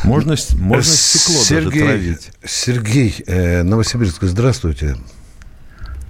Можно, 0.04 0.34
можно 0.58 0.82
стекло 0.82 1.36
даже 1.36 1.70
Сергей, 1.70 1.82
травить. 1.82 2.32
Сергей, 2.44 3.24
э, 3.26 3.62
Новосибирск, 3.62 4.22
здравствуйте. 4.22 4.96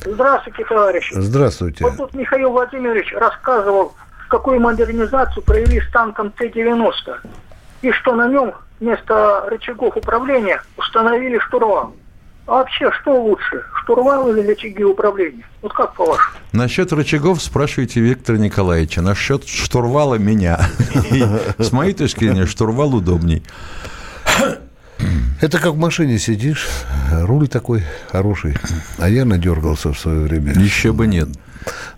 Здравствуйте, 0.05 0.65
товарищи. 0.65 1.13
Здравствуйте. 1.15 1.85
Вот 1.85 1.97
тут 1.97 2.15
Михаил 2.15 2.51
Владимирович 2.51 3.13
рассказывал, 3.13 3.95
какую 4.29 4.61
модернизацию 4.61 5.43
провели 5.43 5.81
с 5.81 5.91
танком 5.91 6.31
Т-90. 6.31 6.95
И 7.83 7.91
что 7.93 8.15
на 8.15 8.29
нем 8.29 8.55
вместо 8.79 9.45
рычагов 9.49 9.97
управления 9.97 10.63
установили 10.77 11.39
штурвал. 11.39 11.95
А 12.51 12.55
вообще, 12.55 12.91
что 13.01 13.13
лучше, 13.23 13.63
штурвал 13.81 14.29
или 14.33 14.45
рычаги 14.45 14.83
управления? 14.83 15.45
Вот 15.63 15.73
как 15.73 15.95
по-вашему? 15.95 16.35
Насчет 16.51 16.93
рычагов 16.93 17.41
спрашивайте 17.41 18.01
Виктора 18.01 18.39
Николаевича. 18.39 19.03
Насчет 19.03 19.47
штурвала 19.47 20.17
меня. 20.17 20.59
С 21.59 21.71
моей 21.71 21.95
точки 21.95 22.25
зрения, 22.25 22.47
штурвал 22.47 22.93
удобней. 22.97 23.45
Это 25.41 25.61
как 25.61 25.75
в 25.75 25.77
машине 25.77 26.19
сидишь, 26.19 26.67
руль 27.13 27.47
такой 27.47 27.85
хороший, 28.11 28.57
а 28.99 29.09
я 29.09 29.25
надергался 29.25 29.93
в 29.93 29.99
свое 29.99 30.23
время. 30.23 30.53
Еще 30.55 30.93
бы 30.93 31.07
нет. 31.07 31.29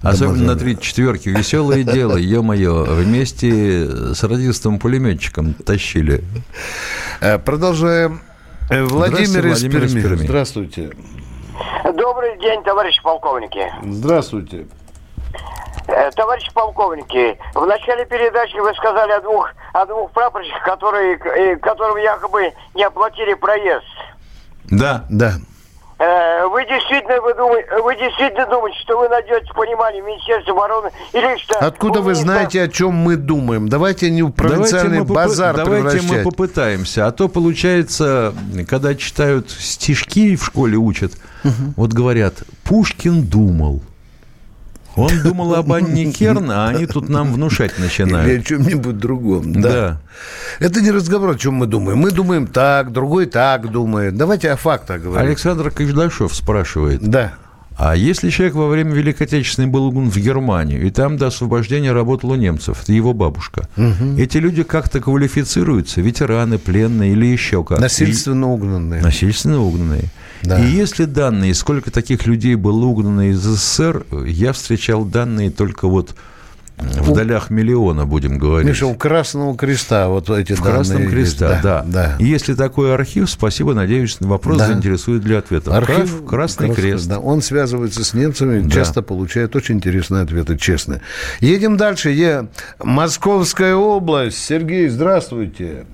Особенно 0.03 0.49
на 0.49 0.57
третьей 0.57 0.83
четверке. 0.83 1.31
Веселое 1.31 1.83
дело, 1.83 2.19
ё-моё. 2.19 2.85
Вместе 2.95 3.89
с 4.15 4.23
радистом-пулеметчиком 4.23 5.55
тащили. 5.55 6.23
Э, 7.23 7.39
Продолжаем. 7.39 8.21
Э, 8.71 8.83
Владимир 8.85 9.47
из 9.47 9.63
Владимир 9.63 9.85
из 9.85 9.93
Перми. 9.93 10.03
Перми. 10.03 10.27
Здравствуйте. 10.27 10.91
Добрый 11.95 12.39
день, 12.39 12.63
товарищи 12.63 13.03
полковники. 13.03 13.73
Здравствуйте. 13.83 14.67
Э, 15.89 16.11
Товарищи 16.13 16.51
полковники, 16.55 17.37
в 17.55 17.67
начале 17.67 18.07
передачи 18.07 18.57
вы 18.57 18.73
сказали 18.75 19.13
о 19.13 19.21
двух, 19.21 19.51
о 19.73 19.85
двух 19.85 20.11
прапорщиках, 20.13 20.63
которые, 20.65 21.17
э, 21.17 21.57
которым 21.57 21.97
якобы 21.97 22.53
не 22.75 22.85
оплатили 22.85 23.35
проезд. 23.35 23.85
Да. 24.71 25.05
Да. 25.11 25.33
Э, 26.03 26.49
Вы 26.49 26.67
действительно, 26.67 27.21
вы, 27.21 27.33
думаете, 27.35 27.69
вы 27.81 27.95
действительно 27.95 28.47
думаете, 28.47 28.77
что 28.81 28.99
вы 28.99 29.09
найдете 29.09 29.47
понимание 29.55 30.03
в 30.03 30.07
Министерстве 30.07 30.53
обороны 30.53 30.91
или 31.13 31.39
что... 31.39 31.59
Откуда 31.61 32.01
вы 32.01 32.17
знаете, 32.17 32.61
о 32.63 32.69
чем 32.69 32.95
мы 32.95 33.15
думаем? 33.15 33.69
Давайте 33.69 34.11
не 34.11 34.23
в 34.25 34.31
провинциальный 34.31 34.99
Давайте 34.99 34.99
мы 34.99 35.05
попы- 35.05 35.15
базар 35.15 35.57
Давайте 35.57 36.01
мы 36.03 36.23
попытаемся. 36.25 37.07
А 37.07 37.13
то 37.13 37.29
получается, 37.29 38.35
когда 38.69 38.97
читают 38.97 39.51
стишки 39.51 40.35
в 40.35 40.45
школе 40.45 40.77
учат, 40.77 41.13
вот 41.77 41.93
говорят, 41.93 42.35
Пушкин 42.65 43.23
думал. 43.23 43.81
Он 44.97 45.11
думал 45.23 45.55
об 45.55 45.73
Анне 45.73 46.13
Керн, 46.13 46.51
а 46.51 46.69
они 46.69 46.87
тут 46.87 47.09
нам 47.09 47.33
внушать 47.33 47.73
Или 47.77 47.81
о 47.81 47.85
начинают. 47.85 48.47
чем-нибудь 48.47 48.99
другом. 48.99 49.53
Да. 49.61 49.71
Да. 49.71 50.01
Это 50.61 50.81
не 50.81 50.91
разговор, 50.91 51.31
о 51.31 51.39
чем 51.39 51.55
мы 51.55 51.67
думаем. 51.67 51.99
Мы 51.99 52.11
думаем 52.11 52.47
так, 52.47 52.93
другой 52.93 53.27
так 53.27 53.71
думает. 53.71 54.17
Давайте 54.17 54.51
о 54.51 54.57
фактах 54.57 55.03
говорим. 55.03 55.27
Александр 55.27 55.71
Кождашов 55.71 56.35
спрашивает. 56.35 57.01
Да. 57.03 57.35
А 57.79 57.97
если 57.97 58.29
человек 58.31 58.55
во 58.55 58.69
время 58.69 58.93
Великой 58.93 59.23
Отечественной 59.27 59.67
был 59.69 59.91
в 59.91 60.17
Германию, 60.19 60.87
и 60.87 60.91
там 60.91 61.17
до 61.17 61.29
освобождения 61.29 61.93
работал 61.93 62.31
у 62.31 62.35
немцев, 62.35 62.83
это 62.83 62.93
его 62.93 63.15
бабушка, 63.15 63.69
эти 64.19 64.37
люди 64.37 64.63
как-то 64.63 65.01
квалифицируются, 65.01 66.01
ветераны, 66.03 66.59
пленные 66.59 67.13
или 67.13 67.27
еще 67.27 67.65
как? 67.65 67.81
Насильственно 67.81 68.51
угнанные. 68.51 69.01
Насильственно 69.03 69.63
угнанные. 69.63 70.11
Да. 70.43 70.59
И 70.59 70.67
если 70.67 71.05
данные, 71.05 71.55
сколько 71.55 71.91
таких 71.91 72.27
людей 72.27 72.55
было 72.57 72.85
угнано 72.87 73.31
из 73.31 73.39
СССР, 73.41 74.05
я 74.27 74.53
встречал 74.53 75.05
данные 75.05 75.51
только 75.51 75.87
вот 75.89 76.15
в 76.79 77.13
долях 77.13 77.51
миллиона, 77.51 78.07
будем 78.07 78.39
говорить. 78.39 78.69
Миша, 78.69 78.87
у 78.87 78.95
Красного 78.97 79.57
Креста 79.57 80.09
вот 80.09 80.29
эти 80.31 80.55
в 80.55 80.57
данные 80.61 80.75
Красном 80.75 81.03
есть. 81.03 81.13
Креста, 81.13 81.61
да. 81.63 81.85
да. 81.87 82.17
И 82.19 82.25
если 82.25 82.55
такой 82.55 82.93
архив, 82.93 83.31
спасибо, 83.31 83.73
надеюсь, 83.73 84.17
вопрос 84.19 84.59
Да. 84.59 84.67
заинтересует 84.67 85.23
для 85.23 85.39
ответа. 85.39 85.77
Архив 85.77 86.25
Красный, 86.27 86.27
Красный 86.27 86.75
Крест. 86.75 87.09
да, 87.09 87.21
он 87.21 87.41
связывается 87.41 88.03
с 88.05 88.15
немцами, 88.15 88.63
Да. 88.63 88.71
часто 88.71 89.03
получает 89.03 89.55
очень 89.55 89.77
интересные 89.77 90.23
ответы, 90.25 90.57
честные. 90.59 91.03
Едем 91.39 91.77
дальше. 91.77 92.11
Е... 92.11 92.49
Московская 92.83 93.77
область. 93.77 94.39
Сергей, 94.39 94.89
здравствуйте. 94.89 95.87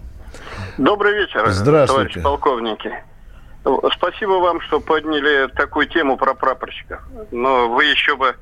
Добрый 0.79 1.13
вечер, 1.13 1.51
Здравствуйте. 1.51 1.87
товарищи 2.15 2.21
полковники. 2.23 2.91
Спасибо 3.94 4.33
вам, 4.40 4.61
что 4.62 4.81
подняли 4.81 5.48
такую 5.54 5.87
тему 5.88 6.16
про 6.16 6.35
прапорщиков. 6.35 7.00
Но 7.31 7.68
вы 7.68 7.85
еще 7.85 8.16
бы... 8.16 8.35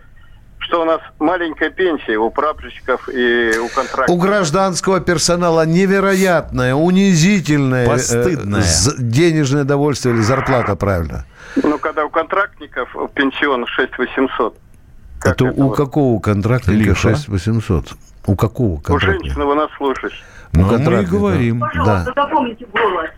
Что 0.58 0.82
у 0.82 0.84
нас 0.86 1.00
маленькая 1.18 1.68
пенсия 1.70 2.16
у 2.16 2.30
прапорщиков 2.30 3.08
и 3.10 3.58
у 3.58 3.66
У 3.66 3.68
контрактов. 3.68 4.18
гражданского 4.18 5.00
персонала 5.00 5.66
невероятное, 5.66 6.74
унизительное 6.74 7.84
э, 7.86 7.90
Постыдное. 7.90 8.62
з- 8.62 8.96
денежное 8.98 9.64
довольствие 9.64 10.14
или 10.14 10.22
зарплата, 10.22 10.74
правильно? 10.74 11.24
Ну, 11.62 11.78
когда 11.78 12.04
у 12.06 12.10
контрактников 12.10 12.88
пенсион 13.14 13.66
6 13.66 13.98
800. 13.98 14.56
Это 15.24 15.44
у 15.44 15.70
какого 15.70 16.18
контрактника 16.20 16.78
Лихо. 16.78 16.94
6800? 17.00 17.92
У 18.26 18.34
какого 18.34 18.72
У 18.72 18.78
контрактника? 18.78 19.24
женщины 19.24 19.44
вы 19.44 19.54
нас 19.56 19.70
слушаете. 19.76 20.16
У 20.54 20.58
Ну, 20.58 20.78
мы 20.78 21.02
и 21.02 21.04
говорим. 21.04 21.60
Да, 21.84 22.04
запомните 22.16 22.66
голос. 22.72 23.10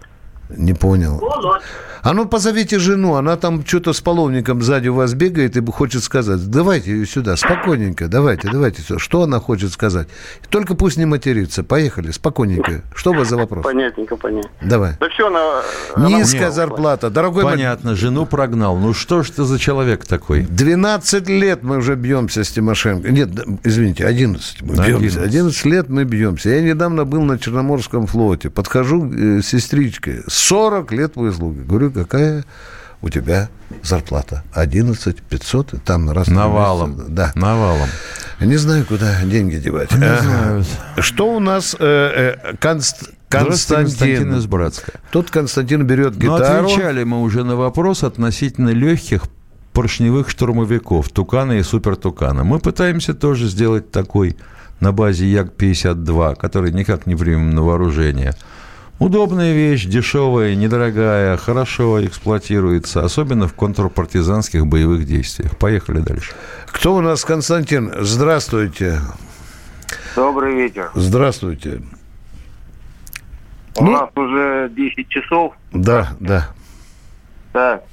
не 0.51 0.75
понял. 0.75 1.19
Голос. 1.19 1.63
А 2.03 2.13
ну 2.13 2.27
позовите 2.27 2.79
жену, 2.79 3.15
она 3.15 3.37
там 3.37 3.65
что-то 3.67 3.93
с 3.93 4.01
половником 4.01 4.63
сзади 4.63 4.89
у 4.89 4.95
вас 4.95 5.15
бегает 5.15 5.57
и 5.57 5.65
хочет 5.71 6.03
сказать. 6.03 6.49
Давайте 6.51 6.91
ее 6.93 7.07
сюда, 7.07 7.37
спокойненько, 7.37 8.09
давайте, 8.09 8.49
давайте. 8.51 8.83
всё. 8.83 8.99
Что 8.99 9.23
она 9.23 9.41
хочет 9.41 9.73
сказать? 9.73 10.09
Только 10.49 10.75
пусть 10.75 10.97
не 10.97 11.07
матерится. 11.07 11.63
Поехали, 11.63 12.11
спокойненько. 12.11 12.83
Что 12.95 13.11
у 13.11 13.15
вас 13.15 13.29
за 13.29 13.37
вопрос? 13.37 13.65
Понятненько, 13.65 14.17
понятно. 14.17 14.51
Давай. 14.63 14.93
Да 15.01 15.09
все, 15.09 15.27
она... 15.27 15.63
она 15.95 16.09
Низкая 16.09 16.49
ушла. 16.49 16.51
зарплата. 16.53 17.11
Дорогой 17.11 17.43
мой, 17.45 17.53
Понятно, 17.53 17.95
жену 17.95 18.27
прогнал. 18.27 18.77
Ну 18.79 18.95
что 18.95 19.23
ж 19.23 19.31
ты 19.31 19.45
за 19.45 19.59
человек 19.59 20.05
такой? 20.05 20.43
12 20.43 21.29
лет 21.29 21.63
мы 21.63 21.79
уже 21.79 21.95
бьемся 21.95 22.45
с 22.45 22.51
Тимошенко. 22.51 23.11
Нет, 23.11 23.31
извините, 23.65 24.05
11 24.07 24.63
мы 24.63 24.75
бьемся. 24.75 24.95
11. 24.95 25.19
11 25.19 25.65
лет 25.65 25.89
мы 25.89 26.05
бьемся. 26.05 26.51
Я 26.51 26.63
недавно 26.63 27.05
был 27.05 27.23
на 27.23 27.39
Черноморском 27.39 28.07
флоте. 28.07 28.51
Подхожу 28.51 29.11
э, 29.13 29.41
сестричке. 29.43 30.23
40 30.27 30.93
лет 30.93 31.17
выслуги. 31.17 31.61
Говорю, 31.61 31.88
какая 31.91 32.45
у 33.03 33.09
тебя 33.11 33.49
зарплата? 33.83 34.43
11 34.53 35.23
500? 35.23 35.75
И 35.75 35.77
Там 35.79 36.11
раз 36.11 36.29
Навалом. 36.29 36.93
месяц. 36.93 37.05
Да. 37.09 37.33
Навалом. 37.35 37.89
Не 38.41 38.57
знаю, 38.57 38.85
куда 38.87 39.23
деньги 39.25 39.57
девать. 39.57 39.93
Не 39.93 40.05
Ага. 40.05 40.23
знаю. 40.23 40.65
Что 40.99 41.35
у 41.35 41.41
нас 41.41 41.77
э, 41.79 42.35
э, 42.45 42.55
Конст- 42.61 43.11
Константин 43.29 43.87
Константин? 43.87 44.37
из 44.37 44.47
Братска. 44.47 44.93
Тут 45.11 45.31
Константин 45.31 45.87
берет 45.87 46.15
Ну, 46.15 46.21
гитару. 46.39 46.67
отвечали 46.67 47.05
мы 47.05 47.21
уже 47.23 47.45
на 47.45 47.57
вопрос 47.57 48.03
относительно 48.05 48.71
легких 48.71 49.23
поршневых 49.73 50.31
штурмовиков, 50.31 51.09
Тукана 51.11 51.53
и 51.59 51.63
Супертукана. 51.63 52.43
Мы 52.43 52.59
пытаемся 52.59 53.15
тоже 53.15 53.47
сделать 53.49 53.91
такой 53.93 54.37
на 54.81 54.93
базе 54.93 55.27
Як-52, 55.31 56.37
который 56.37 56.73
никак 56.73 57.07
не 57.07 57.15
примем 57.17 57.51
на 57.51 57.63
вооружение. 57.63 58.33
Удобная 58.99 59.53
вещь, 59.55 59.85
дешевая, 59.85 60.57
недорогая, 60.57 61.37
хорошо 61.37 62.05
эксплуатируется, 62.05 63.05
особенно 63.05 63.47
в 63.47 63.55
контрпартизанских 63.55 64.67
боевых 64.67 65.07
действиях. 65.07 65.57
Поехали 65.57 66.01
дальше. 66.01 66.33
Кто 66.67 66.97
у 66.97 67.01
нас, 67.01 67.25
Константин? 67.25 67.93
Здравствуйте. 68.01 69.01
Добрый 70.17 70.55
вечер. 70.57 70.91
Здравствуйте. 70.97 71.81
У 73.77 73.85
Ну? 73.85 73.93
нас 73.93 74.11
уже 74.17 74.69
10 74.77 75.09
часов. 75.09 75.55
Да, 75.73 76.09
да. 76.19 76.49
Так. 77.53 77.85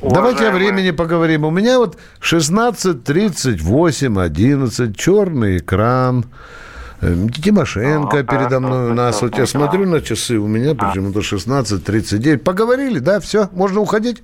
Давайте 0.00 0.44
о 0.44 0.50
Уважаемые- 0.50 0.52
времени 0.72 0.90
поговорим. 0.92 1.44
У 1.44 1.50
меня 1.50 1.78
вот 1.78 1.98
16, 2.20 3.02
38, 3.02 4.20
11, 4.20 4.96
черный 4.96 5.56
экран. 5.56 6.26
Э, 7.00 7.14
Тимошенко 7.42 8.22
передо 8.22 8.60
мной 8.60 8.90
у 8.90 8.94
нас. 8.94 9.20
Вот 9.22 9.36
я 9.38 9.46
смотрю 9.46 9.86
на 9.86 10.00
часы, 10.00 10.38
у 10.38 10.46
меня 10.46 10.74
почему-то 10.74 11.22
16, 11.22 11.84
39. 11.84 12.42
Поговорили, 12.42 12.98
да, 12.98 13.20
все, 13.20 13.48
можно 13.52 13.80
уходить? 13.80 14.22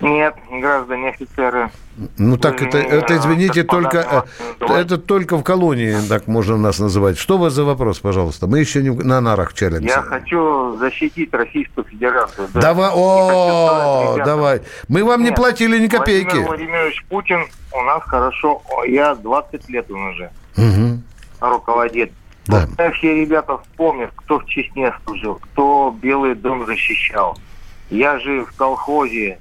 Нет, 0.00 0.34
граждане 0.50 1.08
офицеры. 1.08 1.70
Ну 2.18 2.36
так 2.36 2.60
это, 2.60 2.76
это 2.76 3.16
извините, 3.16 3.62
только 3.64 4.26
э, 4.60 4.64
это 4.68 4.98
только 4.98 5.38
в 5.38 5.42
колонии 5.42 5.96
так 6.06 6.26
можно 6.26 6.58
нас 6.58 6.78
называть. 6.78 7.16
Что 7.16 7.36
у 7.36 7.38
вас 7.38 7.54
за 7.54 7.64
вопрос, 7.64 8.00
пожалуйста? 8.00 8.46
Мы 8.46 8.58
еще 8.58 8.82
не 8.82 8.90
на 8.90 9.22
нарах 9.22 9.54
чалимся. 9.54 9.86
Я 9.86 10.02
хочу 10.02 10.76
защитить 10.76 11.32
Российскую 11.32 11.84
Федерацию. 11.84 12.48
да. 12.52 12.60
Давай, 12.60 12.90
Не 12.90 12.94
о, 12.94 14.16
давай. 14.22 14.60
Мы 14.88 15.02
вам 15.02 15.20
не 15.22 15.30
Нет, 15.30 15.36
платили 15.36 15.78
ни 15.78 15.86
копейки. 15.88 16.26
Владимир 16.26 16.48
Владимирович 16.48 17.04
Путин 17.08 17.46
у 17.72 17.80
нас 17.80 18.02
хорошо. 18.02 18.62
Я 18.86 19.14
20 19.14 19.68
лет 19.70 19.90
он 19.90 20.08
уже 20.08 20.30
Мгм. 20.56 21.02
Руководит. 21.40 22.12
Да. 22.46 22.66
Пускай 22.66 22.92
все 22.92 23.20
ребята 23.20 23.58
вспомнят, 23.58 24.10
кто 24.14 24.38
в 24.38 24.46
Чечне 24.46 24.92
служил, 25.04 25.36
кто 25.36 25.96
Белый 26.00 26.34
дом 26.34 26.64
защищал. 26.66 27.36
Я 27.90 28.18
же 28.18 28.44
в 28.44 28.52
колхозе, 28.52 29.38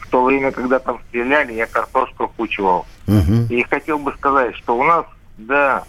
в 0.00 0.08
то 0.08 0.24
время, 0.24 0.52
когда 0.52 0.78
там 0.78 1.00
стреляли, 1.08 1.52
я 1.52 1.66
картошку 1.66 2.24
окучивал. 2.24 2.86
Мгм. 3.06 3.46
И 3.50 3.62
хотел 3.62 3.98
бы 3.98 4.12
сказать, 4.12 4.54
что 4.56 4.76
у 4.76 4.84
нас, 4.84 5.04
да, 5.36 5.84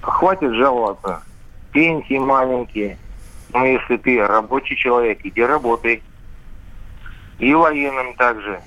хватит 0.00 0.52
жаловаться. 0.54 1.22
Пенсии 1.72 2.18
маленькие. 2.18 2.98
Но 3.52 3.64
если 3.64 3.96
ты 3.96 4.24
рабочий 4.24 4.76
человек, 4.76 5.20
иди 5.24 5.42
работай. 5.42 6.02
И 7.38 7.54
военным 7.54 8.14
также. 8.14 8.60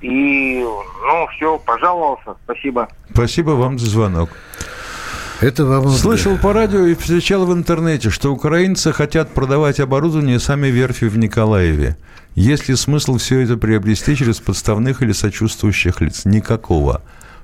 И, 0.00 0.60
ну, 0.62 1.26
все, 1.36 1.58
пожаловался. 1.58 2.36
Спасибо. 2.44 2.88
Спасибо 3.12 3.50
вам 3.50 3.78
за 3.78 3.86
звонок. 3.86 4.30
Это 5.40 5.64
вам... 5.64 5.88
Слышал 5.90 6.36
по 6.36 6.52
радио 6.52 6.86
и 6.86 6.94
встречал 6.94 7.46
в 7.46 7.52
интернете, 7.52 8.10
что 8.10 8.32
украинцы 8.32 8.92
хотят 8.92 9.30
продавать 9.30 9.78
оборудование 9.78 10.40
сами 10.40 10.66
верфи 10.68 11.04
в 11.04 11.16
Николаеве. 11.16 11.96
Есть 12.34 12.68
ли 12.68 12.76
смысл 12.76 13.18
все 13.18 13.40
это 13.40 13.56
приобрести 13.56 14.16
через 14.16 14.38
подставных 14.38 15.02
или 15.02 15.12
сочувствующих 15.12 16.00
лиц? 16.00 16.24
Никакого. 16.24 17.02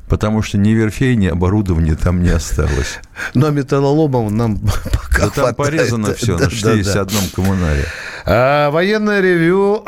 Потому 0.08 0.42
что 0.42 0.58
ни 0.58 0.70
верфей, 0.70 1.16
ни 1.16 1.26
оборудования 1.26 1.94
там 1.94 2.22
не 2.22 2.28
осталось. 2.28 3.00
Но 3.34 3.50
металлоломов 3.50 4.30
нам 4.30 4.58
пока 4.92 5.26
Да 5.26 5.30
там 5.30 5.54
порезано 5.54 6.14
все 6.14 6.36
Да, 6.36 6.44
на 6.44 6.50
да, 6.50 6.50
61 6.50 7.06
да. 7.06 7.26
коммунаре. 7.34 7.84
А, 8.26 8.70
военное 8.70 9.20
ревю. 9.20 9.84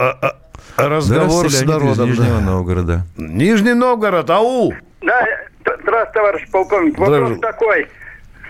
Разговор 0.77 1.51
с 1.51 1.55
из 1.55 1.63
народом. 1.67 2.09
Нижнего 2.11 2.39
да. 2.39 2.45
Новгорода. 2.45 3.01
Нижний 3.17 3.75
Новгород, 3.75 4.29
ау! 4.31 4.73
Да, 5.03 5.23
т- 5.65 5.77
здравствуйте, 5.83 6.13
товарищ 6.13 6.51
полковник. 6.51 6.99
Вопрос 6.99 7.17
Здравствуй. 7.17 7.41
такой. 7.41 7.89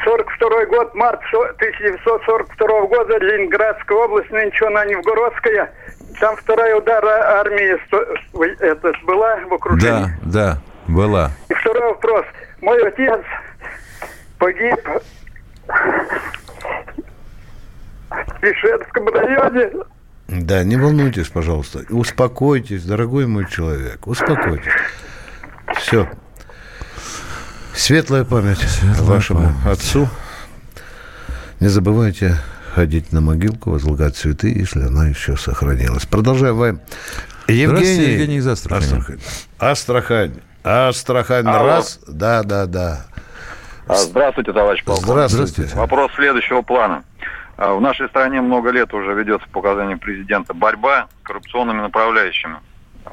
42 0.04 0.66
год, 0.66 0.94
март 0.94 1.20
со- 1.30 1.52
1942 1.54 2.86
года, 2.86 3.18
Ленинградская 3.18 3.98
область, 3.98 4.30
нынче 4.30 4.66
она 4.66 4.84
Новгородская. 4.84 5.72
Там 6.20 6.36
вторая 6.36 6.76
удара 6.76 7.40
армии 7.40 7.76
это, 8.60 8.92
была 9.04 9.36
в 9.48 9.54
окружении. 9.54 10.06
Да, 10.22 10.22
да, 10.22 10.58
была. 10.88 11.30
И 11.48 11.54
второй 11.54 11.88
вопрос. 11.90 12.24
Мой 12.62 12.86
отец 12.88 13.20
погиб 14.38 14.76
в 15.68 15.72
Ишетском 18.42 19.08
районе. 19.08 19.70
Да, 20.28 20.64
не 20.64 20.76
волнуйтесь, 20.76 21.28
пожалуйста. 21.28 21.84
Успокойтесь, 21.90 22.84
дорогой 22.84 23.26
мой 23.26 23.48
человек. 23.48 24.06
Успокойтесь. 24.06 24.72
Все. 25.76 26.08
Светлая 27.74 28.24
память 28.24 28.64
вашему 29.00 29.52
отцу. 29.66 30.08
Не 31.60 31.68
забывайте 31.68 32.36
ходить 32.74 33.12
на 33.12 33.20
могилку, 33.20 33.70
возлагать 33.70 34.16
цветы, 34.16 34.48
если 34.48 34.82
она 34.82 35.06
еще 35.06 35.36
сохранилась. 35.36 36.06
Продолжаем. 36.06 36.80
Здравствуйте, 37.46 38.12
Евгений 38.12 38.36
из 38.36 38.46
Астрахани. 38.46 38.84
Астрахань. 38.84 39.20
Астрахань. 39.58 40.32
Астрахань. 40.64 41.46
Алло. 41.46 41.66
Раз. 41.66 42.00
Да, 42.08 42.42
да, 42.42 42.66
да. 42.66 43.06
Здравствуйте, 43.88 44.52
товарищ 44.52 44.82
полковник. 44.84 45.30
Здравствуйте. 45.30 45.76
Вопрос 45.76 46.10
следующего 46.16 46.62
плана. 46.62 47.04
А, 47.56 47.74
В 47.74 47.80
нашей 47.80 48.08
стране 48.08 48.40
много 48.40 48.70
лет 48.70 48.92
уже 48.92 49.14
ведется 49.14 49.48
по 49.48 49.58
указанию 49.58 49.98
президента 49.98 50.54
борьба 50.54 51.08
с 51.20 51.26
коррупционными 51.26 51.80
направляющими, 51.80 52.56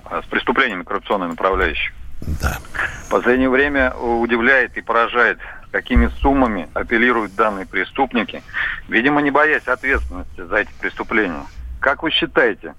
а, 0.06 0.22
с 0.22 0.26
преступлениями 0.26 0.84
коррупционными 0.84 1.32
направляющими. 1.32 1.96
Да. 2.42 2.58
В 3.06 3.10
последнее 3.10 3.50
время 3.50 3.94
удивляет 3.94 4.78
и 4.78 4.82
поражает, 4.82 5.40
какими 5.72 6.08
суммами 6.22 6.70
апеллируют 6.74 7.36
данные 7.36 7.66
преступники, 7.66 8.44
видимо, 8.88 9.22
не 9.22 9.32
боясь 9.32 9.68
ответственности 9.68 10.42
за 10.42 10.58
эти 10.58 10.72
преступления. 10.80 11.44
Как 11.80 12.04
вы 12.04 12.12
считаете, 12.12 12.76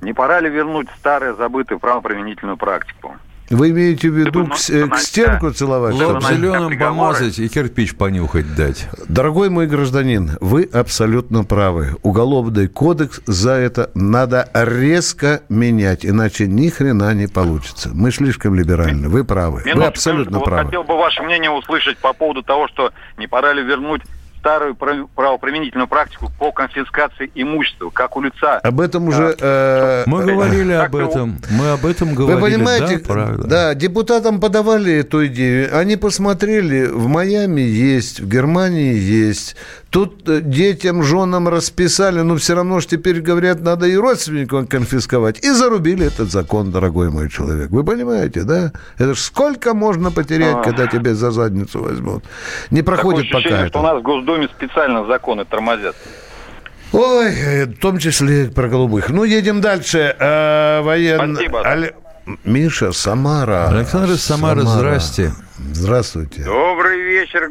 не 0.00 0.12
пора 0.12 0.40
ли 0.40 0.50
вернуть 0.50 0.88
старую 0.98 1.36
забытую 1.36 1.78
правоприменительную 1.78 2.56
практику? 2.56 3.16
Вы 3.50 3.70
имеете 3.70 4.10
в 4.10 4.14
виду 4.14 4.46
к, 4.46 4.54
э, 4.70 4.88
к 4.88 4.98
стенку 4.98 5.50
целовать? 5.52 5.94
Лоб 5.94 6.20
чтобы- 6.22 6.34
зеленым 6.34 6.78
помазать 6.78 7.38
и 7.38 7.48
кирпич 7.48 7.94
понюхать 7.96 8.54
дать. 8.56 8.88
Дорогой 9.08 9.50
мой 9.50 9.66
гражданин, 9.66 10.32
вы 10.40 10.64
абсолютно 10.64 11.44
правы. 11.44 11.96
Уголовный 12.02 12.66
кодекс 12.68 13.20
за 13.26 13.52
это 13.52 13.90
надо 13.94 14.48
резко 14.52 15.42
менять, 15.48 16.04
иначе 16.04 16.46
ни 16.46 16.68
хрена 16.68 17.14
не 17.14 17.28
получится. 17.28 17.90
Мы 17.94 18.10
слишком 18.10 18.54
либеральны. 18.54 19.08
Вы 19.08 19.24
правы. 19.24 19.60
Вы 19.64 19.70
Минуточку, 19.70 19.88
абсолютно 19.88 20.38
вот 20.38 20.44
правы. 20.46 20.64
хотел 20.66 20.82
бы 20.84 20.96
ваше 20.96 21.22
мнение 21.22 21.50
услышать 21.50 21.98
по 21.98 22.12
поводу 22.12 22.42
того, 22.42 22.66
что 22.68 22.92
не 23.16 23.26
пора 23.26 23.52
ли 23.52 23.62
вернуть 23.62 24.02
старую 24.46 24.76
прав- 24.76 25.08
правоприменительную 25.16 25.88
практику 25.88 26.30
по 26.38 26.52
конфискации 26.52 27.28
имущества, 27.34 27.90
как 27.90 28.16
у 28.16 28.20
лица. 28.22 28.58
Об 28.62 28.80
этом 28.80 29.08
уже... 29.08 29.34
э, 29.40 30.04
Мы 30.06 30.24
говорили 30.24 30.72
об 30.72 30.94
этом. 30.94 31.38
Мы 31.50 31.70
об 31.70 31.84
этом 31.84 32.10
Вы 32.10 32.14
говорили. 32.14 32.54
понимаете, 32.56 32.98
да, 32.98 33.12
правда. 33.12 33.46
да, 33.48 33.74
депутатам 33.74 34.38
подавали 34.40 34.92
эту 34.94 35.26
идею. 35.26 35.76
Они 35.76 35.96
посмотрели, 35.96 36.86
в 36.86 37.08
Майами 37.08 37.60
есть, 37.60 38.20
в 38.20 38.28
Германии 38.28 38.94
есть. 38.96 39.56
Тут 39.90 40.28
э, 40.28 40.40
детям, 40.42 41.02
женам 41.02 41.48
расписали, 41.48 42.20
но 42.20 42.36
все 42.36 42.54
равно 42.54 42.80
же 42.80 42.86
теперь 42.86 43.20
говорят, 43.20 43.60
надо 43.62 43.86
и 43.86 43.96
родственникам 43.96 44.66
конфисковать. 44.66 45.42
И 45.44 45.50
зарубили 45.50 46.06
этот 46.06 46.30
закон, 46.30 46.70
дорогой 46.70 47.10
мой 47.10 47.30
человек. 47.30 47.70
Вы 47.70 47.82
понимаете, 47.82 48.42
да? 48.42 48.72
Это 48.98 49.14
ж 49.14 49.18
сколько 49.18 49.74
можно 49.74 50.10
потерять, 50.12 50.56
А. 50.56 50.62
когда 50.62 50.86
тебе 50.86 51.14
за 51.14 51.30
задницу 51.30 51.82
возьмут? 51.82 52.24
Не 52.70 52.82
Такое 52.82 52.96
проходит 52.96 53.26
пока 53.30 53.38
ощущение, 53.38 53.60
это. 53.62 53.68
что 53.70 53.80
у 53.80 53.82
нас 53.82 53.98
в 53.98 54.02
Госдуме 54.36 54.48
специально 54.48 55.06
законы 55.06 55.44
тормозят. 55.44 55.96
Ой, 56.92 57.32
э, 57.34 57.64
в 57.66 57.78
том 57.78 57.98
числе 57.98 58.46
про 58.48 58.68
голубых. 58.68 59.08
Ну, 59.10 59.24
едем 59.24 59.60
дальше. 59.60 60.14
Э, 60.18 60.80
воен... 60.82 61.34
Спасибо. 61.34 61.62
Але- 61.66 61.94
Миша, 62.44 62.92
Самара. 62.92 63.68
Александр 63.68 64.12
из 64.12 64.22
Самары, 64.24 64.62
здрасте. 64.62 65.32
Здравствуйте. 65.72 66.42
Добрый 66.42 67.00
вечер, 67.00 67.50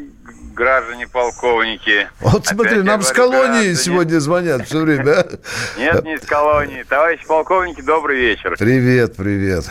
граждане 0.54 1.08
полковники. 1.08 2.08
Вот 2.20 2.46
смотри, 2.46 2.74
Опять 2.74 2.84
нам 2.86 3.02
с 3.02 3.12
колонии 3.12 3.46
граждане. 3.52 3.76
сегодня 3.76 4.20
звонят 4.20 4.68
все 4.68 4.82
время. 4.82 5.20
а? 5.22 5.28
Нет, 5.78 6.04
не 6.04 6.16
из 6.16 6.22
колонии. 6.26 6.84
Товарищи 6.84 7.26
полковники, 7.26 7.82
добрый 7.82 8.20
вечер. 8.20 8.56
Привет, 8.60 9.16
привет. 9.16 9.66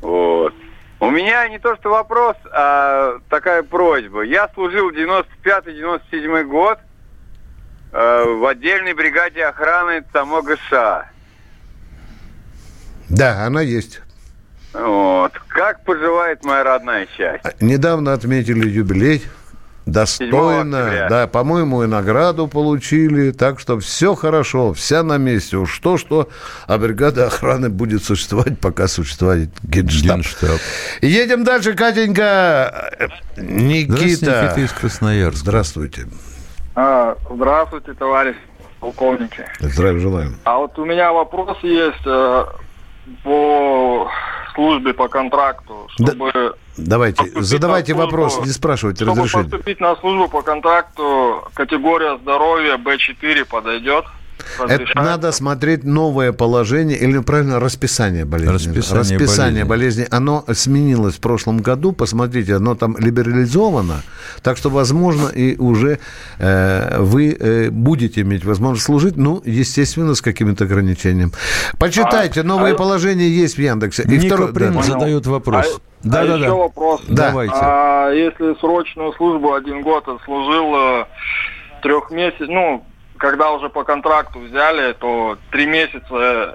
Вот. 0.00 0.54
У 1.02 1.10
меня 1.10 1.48
не 1.48 1.58
то 1.58 1.74
что 1.74 1.90
вопрос, 1.90 2.36
а 2.52 3.18
такая 3.28 3.64
просьба. 3.64 4.22
Я 4.22 4.48
служил 4.54 4.92
95-97 4.92 6.44
год 6.44 6.78
э, 7.90 8.24
в 8.24 8.46
отдельной 8.46 8.94
бригаде 8.94 9.44
охраны 9.44 10.04
ТАМО-ГШ. 10.12 11.06
Да, 13.08 13.44
она 13.44 13.62
есть. 13.62 14.00
Вот. 14.72 15.32
Как 15.48 15.82
поживает 15.82 16.44
моя 16.44 16.62
родная 16.62 17.08
часть? 17.18 17.60
Недавно 17.60 18.12
отметили 18.12 18.68
юбилей. 18.68 19.24
Достойно. 19.86 21.06
Да, 21.08 21.26
по-моему, 21.26 21.82
и 21.82 21.86
награду 21.86 22.46
получили. 22.46 23.32
Так 23.32 23.60
что 23.60 23.78
все 23.80 24.14
хорошо, 24.14 24.72
вся 24.72 25.02
на 25.02 25.18
месте. 25.18 25.56
Уж 25.56 25.78
то, 25.78 25.98
что, 25.98 26.28
а 26.66 26.78
бригада 26.78 27.26
охраны 27.26 27.68
будет 27.68 28.04
существовать, 28.04 28.58
пока 28.58 28.88
существует 28.88 29.50
генштаб. 29.62 30.18
Генштаб. 30.18 30.60
Едем 31.00 31.44
дальше, 31.44 31.74
Катенька. 31.74 32.92
Никита. 33.36 33.92
Здравствуйте, 33.92 34.26
Никита 34.26 34.60
из 34.60 34.72
Красноярска. 34.72 35.38
Здравствуйте. 35.38 36.06
А, 36.74 37.16
здравствуйте, 37.30 37.92
товарищ 37.94 38.36
полковники. 38.80 39.46
Здравия 39.60 40.00
желаем. 40.00 40.36
А 40.44 40.58
вот 40.58 40.78
у 40.78 40.84
меня 40.84 41.12
вопрос 41.12 41.58
есть 41.62 42.06
э, 42.06 42.44
по 43.24 44.08
службе 44.54 44.92
по 44.94 45.08
контракту, 45.08 45.86
чтобы, 45.90 46.54
Давайте, 46.76 47.18
Поступить 47.22 47.44
задавайте 47.44 47.92
службу. 47.94 48.04
вопрос, 48.16 48.40
не 48.46 48.50
спрашивайте 48.52 49.04
чтобы 49.04 49.18
разрешения. 49.22 49.44
поступить 49.44 49.80
на 49.80 49.96
службу 49.96 50.28
по 50.28 50.42
контракту, 50.42 51.44
категория 51.54 52.18
здоровья 52.18 52.76
Б4 52.76 53.44
подойдет. 53.44 54.04
Это 54.58 54.64
Разрешается? 54.74 55.02
надо 55.10 55.32
смотреть 55.32 55.84
новое 55.84 56.32
положение, 56.32 56.98
или 56.98 57.18
правильно, 57.18 57.60
расписание 57.60 58.24
болезни. 58.24 58.76
Расписание 58.92 59.64
болезни. 59.64 60.06
Оно 60.10 60.44
сменилось 60.52 61.14
в 61.16 61.20
прошлом 61.20 61.58
году. 61.58 61.92
Посмотрите, 61.92 62.56
оно 62.56 62.74
там 62.74 62.96
либерализовано. 62.98 64.02
Так 64.42 64.56
что, 64.56 64.70
возможно, 64.70 65.28
и 65.28 65.56
уже 65.58 65.98
э, 66.38 66.98
вы 66.98 67.36
э, 67.38 67.70
будете 67.70 68.20
иметь 68.22 68.44
возможность 68.44 68.84
служить, 68.86 69.16
ну, 69.16 69.40
естественно, 69.44 70.14
с 70.14 70.20
какими-то 70.20 70.64
ограничениями. 70.64 71.32
Почитайте, 71.78 72.40
А- 72.40 72.44
новые 72.44 72.74
а- 72.74 72.76
положения 72.76 73.28
есть 73.28 73.56
в 73.56 73.58
Яндексе. 73.60 74.02
И 74.04 74.08
Ника 74.18 74.36
второй- 74.36 74.52
Прим 74.52 74.74
да. 74.74 74.82
задает 74.82 75.26
вопрос. 75.26 75.66
А, 75.76 75.80
Да, 76.02 76.20
а 76.22 76.26
да, 76.26 76.34
еще 76.36 76.46
да. 76.46 76.54
вопрос. 76.54 77.00
Давайте. 77.08 77.54
А 77.56 78.10
если 78.10 78.58
срочную 78.60 79.12
службу 79.14 79.54
один 79.54 79.82
год 79.82 80.06
отслужил 80.08 80.74
э, 80.74 81.04
трех 81.82 82.10
месяцев, 82.10 82.48
ну, 82.48 82.84
когда 83.22 83.52
уже 83.52 83.68
по 83.68 83.84
контракту 83.84 84.40
взяли, 84.40 84.94
то 84.94 85.38
три 85.52 85.64
месяца 85.64 86.02
э, 86.10 86.54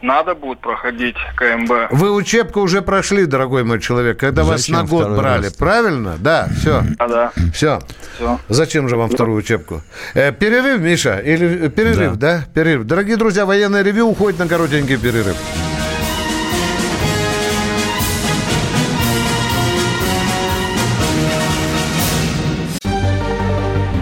надо 0.00 0.34
будет 0.34 0.58
проходить 0.60 1.16
КМБ. 1.36 1.90
Вы 1.90 2.12
учебку 2.12 2.60
уже 2.60 2.80
прошли, 2.80 3.26
дорогой 3.26 3.62
мой 3.62 3.78
человек, 3.78 4.18
когда 4.18 4.42
вас 4.42 4.62
Зачем 4.62 4.76
на 4.76 4.84
год 4.84 5.10
брали. 5.10 5.44
раз-то? 5.44 5.58
Правильно? 5.58 6.16
Да, 6.18 6.48
все. 6.58 6.82
А, 6.98 7.08
да. 7.08 7.32
Все. 7.52 7.80
Все. 8.16 8.40
Зачем 8.48 8.88
же 8.88 8.96
вам 8.96 9.10
вторую 9.10 9.36
учебку? 9.36 9.82
Э, 10.14 10.32
перерыв, 10.32 10.80
Миша? 10.80 11.18
Или 11.18 11.66
э, 11.66 11.68
перерыв, 11.68 12.16
да. 12.16 12.46
Перерыв. 12.54 12.84
Дорогие 12.84 13.18
друзья, 13.18 13.44
военное 13.44 13.82
ревю 13.82 14.08
уходит 14.08 14.38
на 14.38 14.48
коротенький 14.48 14.96
перерыв. 14.96 15.36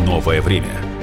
Новое 0.07 0.41
время 0.41 0.86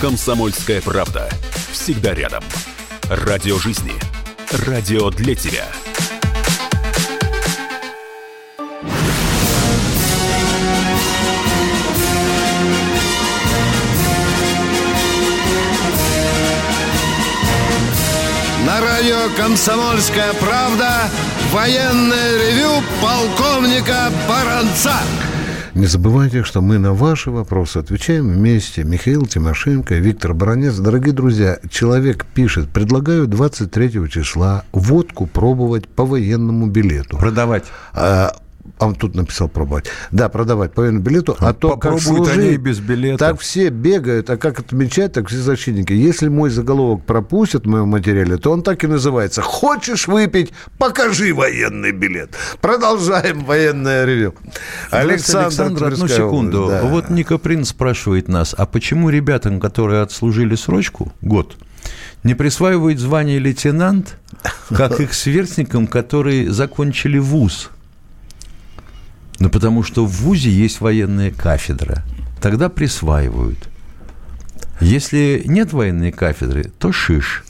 «Комсомольская 0.00 0.80
правда». 0.80 1.28
Всегда 1.72 2.14
рядом. 2.14 2.44
Радио 3.10 3.58
жизни. 3.58 3.92
Радио 4.64 5.10
для 5.10 5.34
тебя. 5.34 5.66
На 18.64 18.80
радио 18.80 19.34
«Комсомольская 19.36 20.32
правда» 20.34 21.10
военное 21.50 22.38
ревю 22.38 22.82
полковника 23.02 24.12
Баранца. 24.28 24.94
Не 25.78 25.86
забывайте, 25.86 26.42
что 26.42 26.60
мы 26.60 26.78
на 26.78 26.92
ваши 26.92 27.30
вопросы 27.30 27.78
отвечаем 27.78 28.28
вместе. 28.32 28.82
Михаил 28.82 29.26
Тимошенко, 29.26 29.94
Виктор 29.94 30.34
Баранец. 30.34 30.74
Дорогие 30.74 31.14
друзья, 31.14 31.60
человек 31.70 32.26
пишет, 32.34 32.68
предлагаю 32.68 33.28
23 33.28 34.10
числа 34.10 34.64
водку 34.72 35.26
пробовать 35.28 35.86
по 35.86 36.04
военному 36.04 36.66
билету. 36.66 37.16
Продавать. 37.16 37.66
А, 37.94 38.34
а 38.78 38.86
он 38.86 38.94
тут 38.94 39.14
написал 39.14 39.48
пробовать. 39.48 39.86
Да, 40.10 40.28
продавать 40.28 40.72
по 40.72 40.82
военному 40.82 41.04
билету. 41.04 41.36
А 41.40 41.52
то, 41.52 41.76
как 41.76 42.00
служить, 42.00 42.36
они 42.36 42.50
и 42.52 42.56
без 42.56 42.80
билета. 42.80 43.18
так 43.18 43.40
все 43.40 43.68
бегают, 43.70 44.30
а 44.30 44.36
как 44.36 44.58
отмечать, 44.60 45.12
так 45.12 45.28
все 45.28 45.38
защитники. 45.38 45.92
Если 45.92 46.28
мой 46.28 46.50
заголовок 46.50 47.04
пропустят 47.04 47.64
в 47.64 47.68
моем 47.68 47.88
материале, 47.88 48.36
то 48.36 48.50
он 48.50 48.62
так 48.62 48.84
и 48.84 48.86
называется. 48.86 49.42
Хочешь 49.42 50.06
выпить? 50.08 50.52
Покажи 50.78 51.34
военный 51.34 51.92
билет. 51.92 52.30
Продолжаем 52.60 53.44
военное 53.44 54.04
ревю. 54.04 54.34
Александр, 54.90 55.46
Александр 55.46 55.84
одну 55.84 56.08
секунду. 56.08 56.66
да. 56.68 56.82
Вот 56.82 57.10
Ника 57.10 57.38
Принц 57.38 57.70
спрашивает 57.70 58.28
нас, 58.28 58.54
а 58.56 58.66
почему 58.66 59.10
ребятам, 59.10 59.60
которые 59.60 60.02
отслужили 60.02 60.54
срочку, 60.54 61.12
год, 61.20 61.56
не 62.24 62.34
присваивают 62.34 62.98
звание 62.98 63.38
лейтенант, 63.38 64.16
как 64.68 65.00
их 65.00 65.14
сверстникам, 65.14 65.86
которые 65.86 66.50
закончили 66.52 67.18
вуз? 67.18 67.70
Ну, 69.38 69.50
потому 69.50 69.82
что 69.82 70.04
в 70.04 70.10
ВУЗе 70.10 70.50
есть 70.50 70.80
военная 70.80 71.30
кафедра. 71.30 72.02
Тогда 72.40 72.68
присваивают. 72.68 73.68
Если 74.80 75.42
нет 75.46 75.72
военной 75.72 76.12
кафедры, 76.12 76.64
то 76.78 76.92
шиш. 76.92 77.44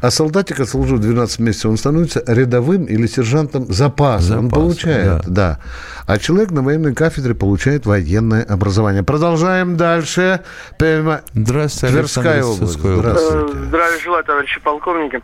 А 0.00 0.10
солдатик, 0.10 0.60
отслужив 0.60 1.00
12 1.00 1.38
месяцев, 1.40 1.70
он 1.70 1.76
становится 1.76 2.22
рядовым 2.26 2.84
или 2.84 3.06
сержантом 3.06 3.66
запаса. 3.72 4.38
он 4.38 4.44
Запаса, 4.44 4.60
получает, 4.60 5.22
да. 5.26 5.58
А 6.06 6.18
человек 6.18 6.50
на 6.50 6.62
военной 6.62 6.94
кафедре 6.94 7.34
получает 7.34 7.86
военное 7.86 8.42
образование. 8.42 9.02
Продолжаем 9.02 9.76
дальше. 9.76 10.40
Прямо 10.78 11.22
Здравствуйте, 11.32 11.94
Тверская 11.94 12.44
область. 12.44 12.78
Здравствуйте. 12.78 13.58
Э, 13.58 13.64
Здравия 13.68 13.98
желаю, 13.98 14.24
товарищи 14.24 14.60
полковники. 14.60 15.22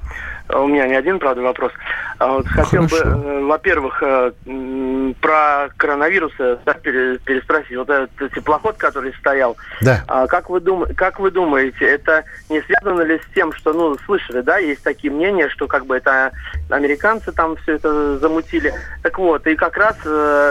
А 0.48 0.60
У 0.60 0.68
меня 0.68 0.88
не 0.88 0.94
один, 0.94 1.18
правда, 1.18 1.42
вопрос. 1.42 1.72
А 2.20 2.34
вот 2.34 2.46
хотел 2.48 2.82
бы, 2.82 2.98
э, 2.98 3.44
во-первых, 3.46 4.02
э, 4.02 4.32
про 5.22 5.68
коронавирус 5.78 6.32
э, 6.38 6.58
да, 6.66 6.74
пере- 6.74 7.16
переспросить. 7.16 7.74
Вот 7.74 7.88
этот 7.88 8.10
теплоход, 8.34 8.76
который 8.76 9.14
стоял, 9.14 9.56
Да. 9.80 10.04
а 10.06 10.26
как 10.26 10.50
вы, 10.50 10.60
дум... 10.60 10.84
как 10.94 11.18
вы 11.18 11.30
думаете, 11.30 11.86
это 11.86 12.24
не 12.50 12.60
связано 12.60 13.00
ли 13.00 13.16
с 13.18 13.34
тем, 13.34 13.54
что, 13.54 13.72
ну, 13.72 13.96
слышали, 14.04 14.42
да, 14.42 14.58
есть 14.58 14.82
такие 14.82 15.10
мнения, 15.10 15.48
что 15.48 15.66
как 15.66 15.86
бы 15.86 15.96
это 15.96 16.32
американцы 16.68 17.32
там 17.32 17.56
все 17.56 17.76
это 17.76 18.18
замутили. 18.18 18.74
Так 19.02 19.18
вот, 19.18 19.46
и 19.46 19.54
как 19.56 19.78
раз, 19.78 19.96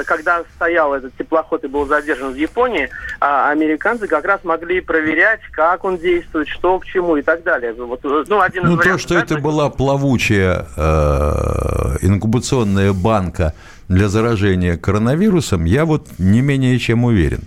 когда 0.07 0.41
стоял 0.55 0.95
этот 0.95 1.15
теплоход 1.17 1.63
и 1.63 1.67
был 1.67 1.85
задержан 1.85 2.33
в 2.33 2.35
Японии, 2.35 2.89
а 3.21 3.51
американцы 3.51 4.07
как 4.07 4.25
раз 4.25 4.43
могли 4.43 4.81
проверять, 4.81 5.41
как 5.51 5.83
он 5.83 5.97
действует, 5.97 6.47
что 6.47 6.79
к 6.79 6.85
чему 6.85 7.17
и 7.17 7.21
так 7.21 7.43
далее. 7.43 7.73
Вот, 7.73 7.99
ну, 8.03 8.41
один 8.41 8.63
из 8.63 8.69
Ну, 8.69 8.71
то, 8.71 8.77
вариантов, 8.79 9.01
что 9.01 9.13
да, 9.13 9.21
это 9.21 9.37
была 9.37 9.69
плавучая 9.69 10.65
э, 10.75 11.58
инкубационная 12.01 12.93
банка 12.93 13.53
для 13.87 14.09
заражения 14.09 14.77
коронавирусом, 14.77 15.65
я 15.65 15.85
вот 15.85 16.07
не 16.17 16.41
менее 16.41 16.79
чем 16.79 17.03
уверен. 17.05 17.41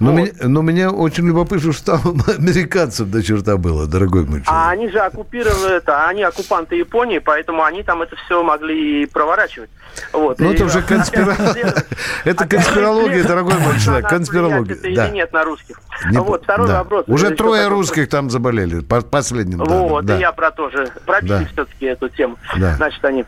Но, 0.00 0.12
меня, 0.12 0.32
но 0.42 0.62
меня 0.62 0.90
очень 0.90 1.26
любопытно, 1.26 1.72
что 1.72 1.98
там 1.98 2.16
американцев 2.38 3.08
до 3.10 3.22
черта 3.22 3.56
было, 3.56 3.86
дорогой 3.86 4.22
мой 4.22 4.42
человек. 4.42 4.48
А 4.48 4.70
они 4.70 4.88
же 4.88 4.98
оккупировали 4.98 5.76
это, 5.76 6.06
они 6.08 6.22
оккупанты 6.22 6.76
Японии, 6.76 7.18
поэтому 7.18 7.62
они 7.64 7.82
там 7.82 8.02
это 8.02 8.16
все 8.16 8.42
могли 8.42 9.02
и 9.02 9.06
проворачивать. 9.06 9.70
Вот. 10.12 10.38
Ну, 10.40 10.52
это 10.52 10.64
уже 10.64 10.78
конспира- 10.88 11.36
Это 12.24 12.46
конспирология, 12.48 13.22
дорогой 13.24 13.58
мой 13.58 13.78
человек, 13.78 14.08
конспирология. 14.08 14.74
это 14.74 14.82
Да. 14.94 15.06
или 15.06 15.14
нет 15.14 15.32
на 15.32 15.44
русских. 15.44 15.80
Не 16.10 16.18
вот, 16.18 16.42
второй 16.42 16.66
да. 16.66 16.82
вопрос. 16.82 17.04
Уже 17.06 17.30
трое 17.30 17.68
русских 17.68 18.08
там 18.08 18.30
заболели, 18.30 18.80
по 18.80 19.00
последним. 19.02 19.58
Вот, 19.58 20.04
да. 20.04 20.16
и 20.16 20.20
я 20.20 20.32
про 20.32 20.50
то 20.50 20.70
же. 20.70 20.90
Пробили 21.06 21.28
Да. 21.28 21.44
все-таки 21.52 21.86
эту 21.86 22.08
тему. 22.08 22.36
Да. 22.56 22.74
Значит, 22.76 23.04
они... 23.04 23.24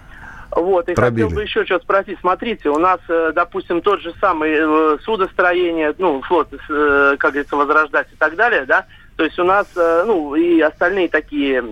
Вот, 0.56 0.88
и 0.88 0.94
Пробили. 0.94 1.24
хотел 1.24 1.36
бы 1.36 1.42
еще 1.42 1.64
что-то 1.64 1.84
спросить. 1.84 2.18
Смотрите, 2.20 2.70
у 2.70 2.78
нас, 2.78 2.98
э, 3.08 3.32
допустим, 3.34 3.82
тот 3.82 4.00
же 4.00 4.12
самый 4.20 4.52
э, 4.56 4.98
судостроение, 5.04 5.94
ну, 5.98 6.22
флот, 6.22 6.48
э, 6.52 7.16
как 7.18 7.32
говорится, 7.32 7.56
возрождать 7.56 8.08
и 8.12 8.16
так 8.16 8.36
далее, 8.36 8.64
да? 8.64 8.86
То 9.16 9.24
есть 9.24 9.38
у 9.38 9.44
нас, 9.44 9.66
ну, 9.74 10.34
и 10.34 10.60
остальные 10.60 11.08
такие 11.08 11.64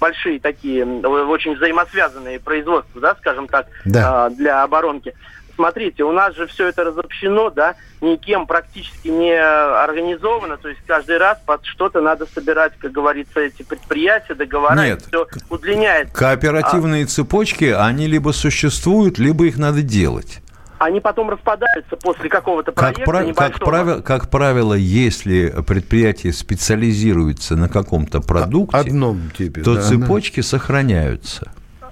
большие 0.00 0.38
такие, 0.38 0.84
очень 0.84 1.56
взаимосвязанные 1.56 2.38
производства, 2.38 3.00
да, 3.00 3.14
скажем 3.16 3.48
так, 3.48 3.66
Да. 3.84 4.26
а, 4.26 4.30
для 4.30 4.62
оборонки. 4.62 5.12
Смотрите, 5.58 6.04
у 6.04 6.12
нас 6.12 6.36
же 6.36 6.46
все 6.46 6.68
это 6.68 6.84
разобщено, 6.84 7.50
да, 7.50 7.74
никем 8.00 8.46
практически 8.46 9.08
не 9.08 9.34
организовано, 9.36 10.56
то 10.56 10.68
есть 10.68 10.80
каждый 10.86 11.18
раз 11.18 11.36
под 11.44 11.64
что-то 11.64 12.00
надо 12.00 12.26
собирать, 12.32 12.74
как 12.78 12.92
говорится, 12.92 13.40
эти 13.40 13.64
предприятия, 13.64 14.34
договора, 14.34 14.76
Нет. 14.76 15.02
все 15.08 15.26
удлиняется. 15.50 16.14
Кооперативные 16.14 17.06
цепочки, 17.06 17.74
они 17.76 18.06
либо 18.06 18.30
существуют, 18.30 19.18
либо 19.18 19.46
их 19.46 19.58
надо 19.58 19.82
делать. 19.82 20.42
А 20.78 20.84
они 20.84 21.00
потом 21.00 21.28
распадаются 21.28 21.96
после 21.96 22.28
какого-то 22.28 22.70
Как, 22.70 22.94
проекта 22.94 23.12
как, 23.12 23.26
небольшого. 23.26 23.64
правило, 23.68 24.00
как 24.00 24.30
правило, 24.30 24.74
если 24.74 25.52
предприятие 25.66 26.32
специализируется 26.32 27.56
на 27.56 27.68
каком-то 27.68 28.20
продукте, 28.20 28.76
Одном 28.76 29.32
типе. 29.36 29.62
то 29.62 29.74
да, 29.74 29.82
цепочки 29.82 30.40
сохраняются. 30.40 31.50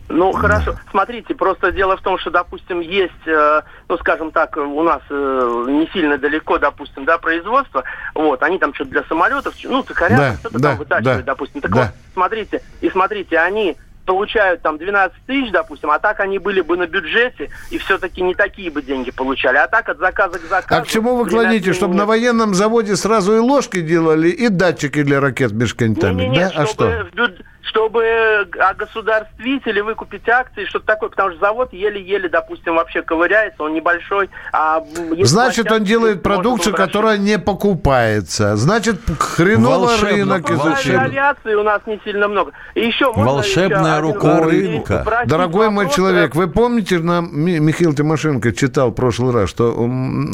Ну, 0.09 0.33
хорошо. 0.33 0.77
Смотрите, 0.91 1.35
просто 1.35 1.73
дело 1.73 1.97
в 1.97 2.01
том, 2.01 2.19
что, 2.19 2.31
допустим, 2.31 2.81
есть, 2.81 3.13
э, 3.27 3.63
ну, 3.89 3.99
скажем 3.99 4.31
так, 4.31 4.57
у 4.57 4.83
нас 4.83 5.01
э, 5.11 5.65
не 5.69 5.89
сильно 5.93 6.17
далеко, 6.17 6.59
допустим, 6.59 7.05
да, 7.05 7.19
производство, 7.19 7.83
вот, 8.15 8.43
они 8.43 8.59
там 8.59 8.73
что-то 8.73 8.91
для 8.91 9.03
самолетов, 9.05 9.55
ну, 9.65 9.83
цикарят, 9.83 10.19
Да, 10.19 10.35
что-то 10.39 10.59
да, 10.59 10.69
там 10.71 10.79
вытачивают, 10.79 11.25
да, 11.25 11.33
допустим. 11.33 11.61
Так 11.61 11.73
да. 11.73 11.81
вот, 11.81 11.89
смотрите, 12.15 12.63
и 12.81 12.91
смотрите, 12.91 13.39
они 13.39 13.77
получают 14.07 14.63
там 14.63 14.79
12 14.79 15.17
тысяч, 15.27 15.51
допустим, 15.51 15.91
а 15.91 15.99
так 15.99 16.21
они 16.21 16.39
были 16.39 16.61
бы 16.61 16.77
на 16.77 16.87
бюджете 16.87 17.51
и 17.71 17.79
все-таки 17.79 18.23
не 18.23 18.35
такие 18.37 18.71
бы 18.71 18.81
деньги 18.81 19.11
получали. 19.11 19.57
А 19.57 19.67
так 19.67 19.89
от 19.89 19.99
заказа 19.99 20.39
к 20.39 20.43
заказу... 20.43 20.81
А 20.81 20.85
к 20.85 20.89
чему 20.89 21.17
вы 21.17 21.29
клоните? 21.29 21.73
Чтобы 21.73 21.95
времени- 21.95 21.99
на 22.03 22.07
военном 22.07 22.55
заводе 22.55 22.95
сразу 22.95 23.35
и 23.35 23.41
ложки 23.41 23.81
делали, 23.81 24.29
и 24.29 24.49
датчики 24.49 25.03
для 25.03 25.19
ракет 25.21 25.51
межконтами, 25.53 26.33
да? 26.33 26.53
А 26.55 26.67
чтобы, 26.67 26.93
что? 26.93 27.07
в 27.11 27.15
бюд- 27.17 27.43
чтобы 27.69 28.47
огосударствить 28.59 29.67
или 29.67 29.81
выкупить 29.81 30.29
акции, 30.29 30.65
что-то 30.67 30.87
такое, 30.87 31.09
потому 31.11 31.31
что 31.31 31.41
завод 31.41 31.73
еле-еле, 31.73 32.29
допустим, 32.29 32.77
вообще 32.77 33.03
ковыряется, 33.03 33.63
он 33.63 33.75
небольшой. 33.75 34.31
А 34.53 34.83
Значит, 35.23 35.71
он 35.71 35.85
делает 35.85 36.23
продукцию, 36.23 36.75
которая 36.75 37.19
не 37.19 37.39
покупается. 37.39 38.57
Значит, 38.57 39.01
хреново 39.19 39.87
Волшебно, 39.87 40.11
рынок 40.37 40.51
изучил. 40.51 40.99
авиации 41.01 41.55
у 41.55 41.63
нас 41.63 41.81
не 41.87 42.01
сильно 42.05 42.29
много. 42.29 42.53
И 42.75 42.87
еще 42.87 43.13
Волшебная 43.13 43.93
еще 43.99 44.01
рука 44.01 44.41
рынка. 44.43 45.25
Дорогой 45.27 45.71
мой 45.71 45.89
человек, 45.91 46.35
вы 46.35 46.49
помните, 46.49 46.99
нам 46.99 47.29
Ми- 47.33 47.59
Михаил 47.59 47.95
Тимошенко 47.95 48.53
читал 48.53 48.91
в 48.91 48.95
прошлый 48.95 49.33
раз, 49.33 49.51
что 49.51 49.73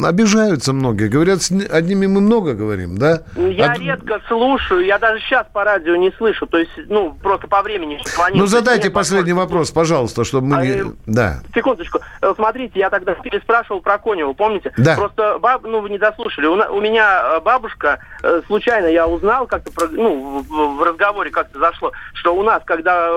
обижаются 0.05 0.73
многие. 0.73 1.07
Говорят, 1.07 1.41
с 1.41 1.51
одними 1.51 2.05
мы 2.07 2.21
много 2.21 2.53
говорим, 2.53 2.97
да? 2.97 3.21
Я 3.35 3.71
Од- 3.71 3.79
редко 3.79 4.21
слушаю, 4.27 4.85
я 4.85 4.97
даже 4.99 5.19
сейчас 5.21 5.45
по 5.51 5.63
радио 5.63 5.95
не 5.95 6.11
слышу, 6.17 6.45
то 6.47 6.57
есть, 6.57 6.71
ну, 6.87 7.15
просто 7.23 7.47
по 7.47 7.61
времени 7.63 7.99
склонился. 8.05 8.39
Ну, 8.39 8.45
задайте 8.47 8.83
Нет 8.85 8.93
последний 8.93 9.33
вопрос, 9.33 9.71
пожалуйста, 9.71 10.23
чтобы 10.23 10.47
мы 10.47 10.57
А, 10.57 10.63
э, 10.65 10.83
Да. 11.07 11.39
Секундочку. 11.55 11.99
Э, 12.21 12.33
Смотрите, 12.35 12.79
я 12.79 12.89
тогда 12.89 13.13
переспрашивал 13.15 13.81
про 13.81 13.97
Конева, 13.97 14.33
помните? 14.33 14.71
Да. 14.77 14.95
Просто, 14.95 15.39
баб, 15.39 15.63
ну, 15.63 15.79
вы 15.79 15.89
не 15.89 15.97
дослушали. 15.97 16.45
У, 16.45 16.55
на- 16.55 16.69
у 16.69 16.79
меня 16.81 17.37
э, 17.37 17.39
бабушка, 17.39 17.99
случайно 18.47 18.87
я 18.87 19.07
узнал, 19.07 19.47
как-то, 19.47 19.71
про- 19.71 19.87
ну, 19.87 20.43
в, 20.47 20.83
разговоре 20.83 21.31
как-то 21.31 21.57
зашло, 21.59 21.91
что 22.13 22.35
у 22.35 22.43
нас, 22.43 22.61
когда, 22.65 23.07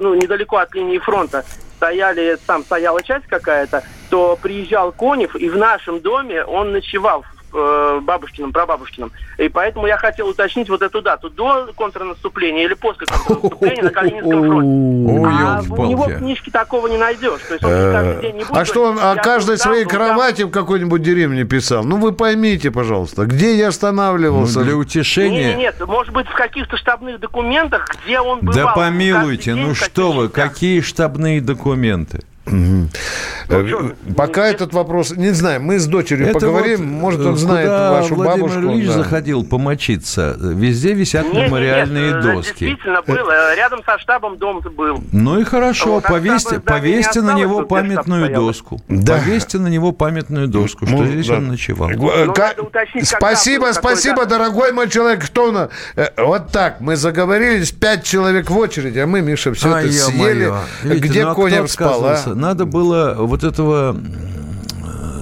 ну, 0.00 0.14
недалеко 0.14 0.56
от 0.58 0.74
линии 0.74 0.98
фронта 0.98 1.44
стояли, 1.76 2.36
там 2.46 2.62
стояла 2.64 3.02
часть 3.02 3.26
какая-то, 3.26 3.82
то 4.10 4.38
приезжал 4.40 4.92
Конев, 4.92 5.34
и 5.36 5.48
в 5.48 5.56
нашем 5.56 6.00
доме 6.00 6.44
он 6.44 6.72
ночевал 6.72 7.22
в 7.22 7.33
э, 7.54 8.00
бабушкином, 8.02 8.52
прабабушкином. 8.52 9.12
И 9.38 9.48
поэтому 9.48 9.86
я 9.86 9.96
хотел 9.96 10.28
уточнить 10.28 10.68
вот 10.68 10.82
эту 10.82 11.02
дату. 11.02 11.30
До 11.30 11.68
контрнаступления 11.74 12.64
или 12.64 12.74
после 12.74 13.06
контрнаступления 13.06 13.82
на 13.82 13.90
Калининском 13.90 14.44
фронте. 14.44 15.26
А 15.26 15.62
у 15.68 15.86
него 15.86 16.04
книжке 16.06 16.50
такого 16.50 16.86
не 16.88 16.98
найдешь. 16.98 17.40
То 17.48 17.54
есть 17.54 17.64
он 17.64 17.70
не 17.70 17.92
каждый 17.92 18.22
день 18.22 18.36
не 18.36 18.44
будет 18.44 18.56
А 18.56 18.64
что 18.64 18.84
он 18.84 18.98
о 18.98 19.14
каждой 19.16 19.58
своей 19.58 19.84
кровати 19.84 20.42
в 20.42 20.50
какой-нибудь 20.50 21.02
деревне 21.02 21.44
писал? 21.44 21.84
Ну, 21.84 21.96
вы 21.98 22.12
поймите, 22.12 22.70
пожалуйста, 22.70 23.24
где 23.24 23.56
я 23.56 23.64
Ну, 23.64 23.70
останавливался? 23.70 24.62
для 24.62 24.76
утешения... 24.76 25.54
нет, 25.54 25.76
может 25.86 26.12
быть, 26.12 26.26
в 26.26 26.34
каких-то 26.34 26.76
штабных 26.76 27.20
документах, 27.20 27.88
где 28.04 28.20
он 28.20 28.40
бывал. 28.40 28.66
Да 28.66 28.72
помилуйте, 28.72 29.54
ну 29.54 29.74
что 29.74 30.12
вы, 30.12 30.28
какие 30.28 30.80
штабные 30.80 31.40
документы? 31.40 32.22
Э, 32.46 33.90
Пока 34.16 34.46
этот 34.46 34.72
вопрос, 34.72 35.12
не 35.16 35.30
знаю, 35.30 35.62
мы 35.62 35.78
с 35.78 35.86
дочерью 35.86 36.28
Это 36.28 36.40
поговорим, 36.40 36.94
вот, 36.94 37.00
может, 37.00 37.20
э, 37.20 37.28
он 37.28 37.36
знает 37.36 37.68
вашу 37.68 38.14
Владимир 38.14 38.48
бабушку. 38.48 38.72
Ильич 38.72 38.86
да. 38.88 38.92
заходил 38.92 39.44
помочиться. 39.44 40.36
Везде 40.38 40.92
висят 40.92 41.26
Не, 41.32 41.40
не, 41.40 41.44
мемориальные 41.46 42.12
нет, 42.12 42.24
э, 42.24 42.32
доски. 42.34 42.66
Действительно 42.66 43.02
было. 43.02 43.54
Рядом 43.54 43.80
со 43.84 43.98
штабом 43.98 44.36
дом 44.36 44.60
был. 44.60 45.02
Ну 45.12 45.40
и 45.40 45.44
хорошо, 45.44 45.94
Вот, 45.94 46.04
а 46.06 46.08
повесьте, 46.12 46.56
штаба 46.56 46.64
повесьте 46.64 47.20
не 47.20 47.26
на 47.26 47.34
него 47.34 47.62
памятную 47.64 48.32
доску. 48.34 48.80
Да. 48.88 49.18
Повесьте 49.18 49.58
на 49.58 49.68
него 49.68 49.92
памятную 49.92 50.48
доску, 50.48 50.86
что 50.86 50.96
Ну, 50.96 51.06
здесь 51.06 51.26
да. 51.26 51.36
он 51.36 51.48
ночевал. 51.48 51.90
Ну, 51.90 52.32
ка- 52.32 52.48
надо 52.48 52.62
уточнить, 52.62 53.08
Спасибо, 53.08 53.72
спасибо, 53.72 54.24
дата. 54.24 54.30
дорогой 54.30 54.72
мой 54.72 54.88
человек. 54.88 55.24
Кто 55.24 55.52
на... 55.52 55.68
Вот 56.16 56.50
так, 56.50 56.80
мы 56.80 56.96
заговорились, 56.96 57.72
пять 57.72 58.04
человек 58.04 58.50
в 58.50 58.56
очереди, 58.56 58.98
а 58.98 59.06
мы, 59.06 59.22
Миша, 59.22 59.54
все 59.54 59.72
А, 59.72 59.80
это 59.82 59.92
съели. 59.92 60.52
Видите, 60.82 61.08
Где 61.08 61.24
ну, 61.24 61.30
а 61.30 61.34
Конев 61.34 61.70
спал, 61.70 62.04
а? 62.04 62.33
Надо 62.34 62.66
было 62.66 63.14
вот 63.18 63.44
этого 63.44 63.96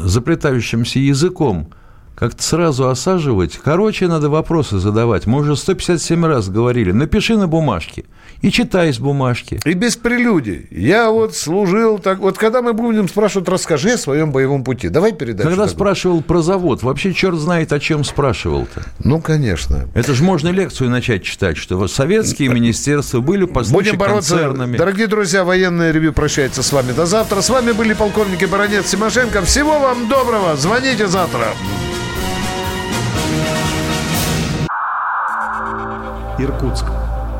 заплетающимся 0.05 0.99
языком 0.99 1.71
как-то 2.15 2.43
сразу 2.43 2.89
осаживать. 2.89 3.59
Короче, 3.63 4.07
надо 4.07 4.29
вопросы 4.29 4.79
задавать. 4.79 5.27
Мы 5.27 5.41
уже 5.41 5.57
157 5.57 6.25
раз 6.25 6.49
говорили. 6.49 6.93
Напиши 6.93 7.37
на 7.37 7.49
бумажке 7.49 8.05
и 8.43 8.51
читай 8.51 8.93
с 8.93 8.99
бумажки. 8.99 9.61
И 9.65 9.73
без 9.75 9.97
прелюдий. 9.97 10.67
Я 10.71 11.11
вот 11.11 11.35
служил 11.37 11.99
так. 11.99 12.19
Вот 12.19 12.39
когда 12.39 12.61
мы 12.61 12.73
будем 12.73 13.09
спрашивать, 13.09 13.49
расскажи 13.49 13.93
о 13.93 13.99
своем 13.99 14.33
боевом 14.33 14.65
пути. 14.65 14.89
Давай 14.89 15.13
передачу. 15.13 15.49
Когда 15.49 15.65
такую. 15.65 15.77
спрашивал 15.77 16.23
про 16.23 16.43
завод, 16.43 16.83
вообще 16.83 17.15
черт 17.15 17.37
знает, 17.39 17.73
о 17.73 17.79
чем 17.79 18.03
спрашивал-то. 18.05 18.83
Ну, 18.99 19.21
конечно. 19.21 19.89
Это 19.95 20.13
же 20.15 20.25
можно 20.25 20.49
лекцию 20.49 20.91
начать 20.91 21.23
читать, 21.23 21.57
что 21.57 21.77
вот 21.77 21.93
советские 21.93 22.49
министерства 22.49 23.21
были 23.21 23.45
по 23.45 23.63
Будем 23.63 23.97
бороться. 23.97 24.35
концернами. 24.35 24.77
Дорогие 24.77 25.07
друзья, 25.07 25.45
военное 25.45 25.93
ревю 25.93 26.13
прощается 26.13 26.63
с 26.63 26.73
вами 26.73 26.93
до 26.93 27.07
завтра. 27.07 27.41
С 27.41 27.49
вами 27.49 27.73
были 27.73 27.93
полковники 27.95 28.45
Баранец 28.45 28.91
Тимошенко. 28.91 29.43
Всего 29.43 29.79
вам 29.79 30.09
доброго. 30.09 30.57
Звоните 30.57 31.07
завтра. 31.07 31.47
Иркутск 36.39 36.87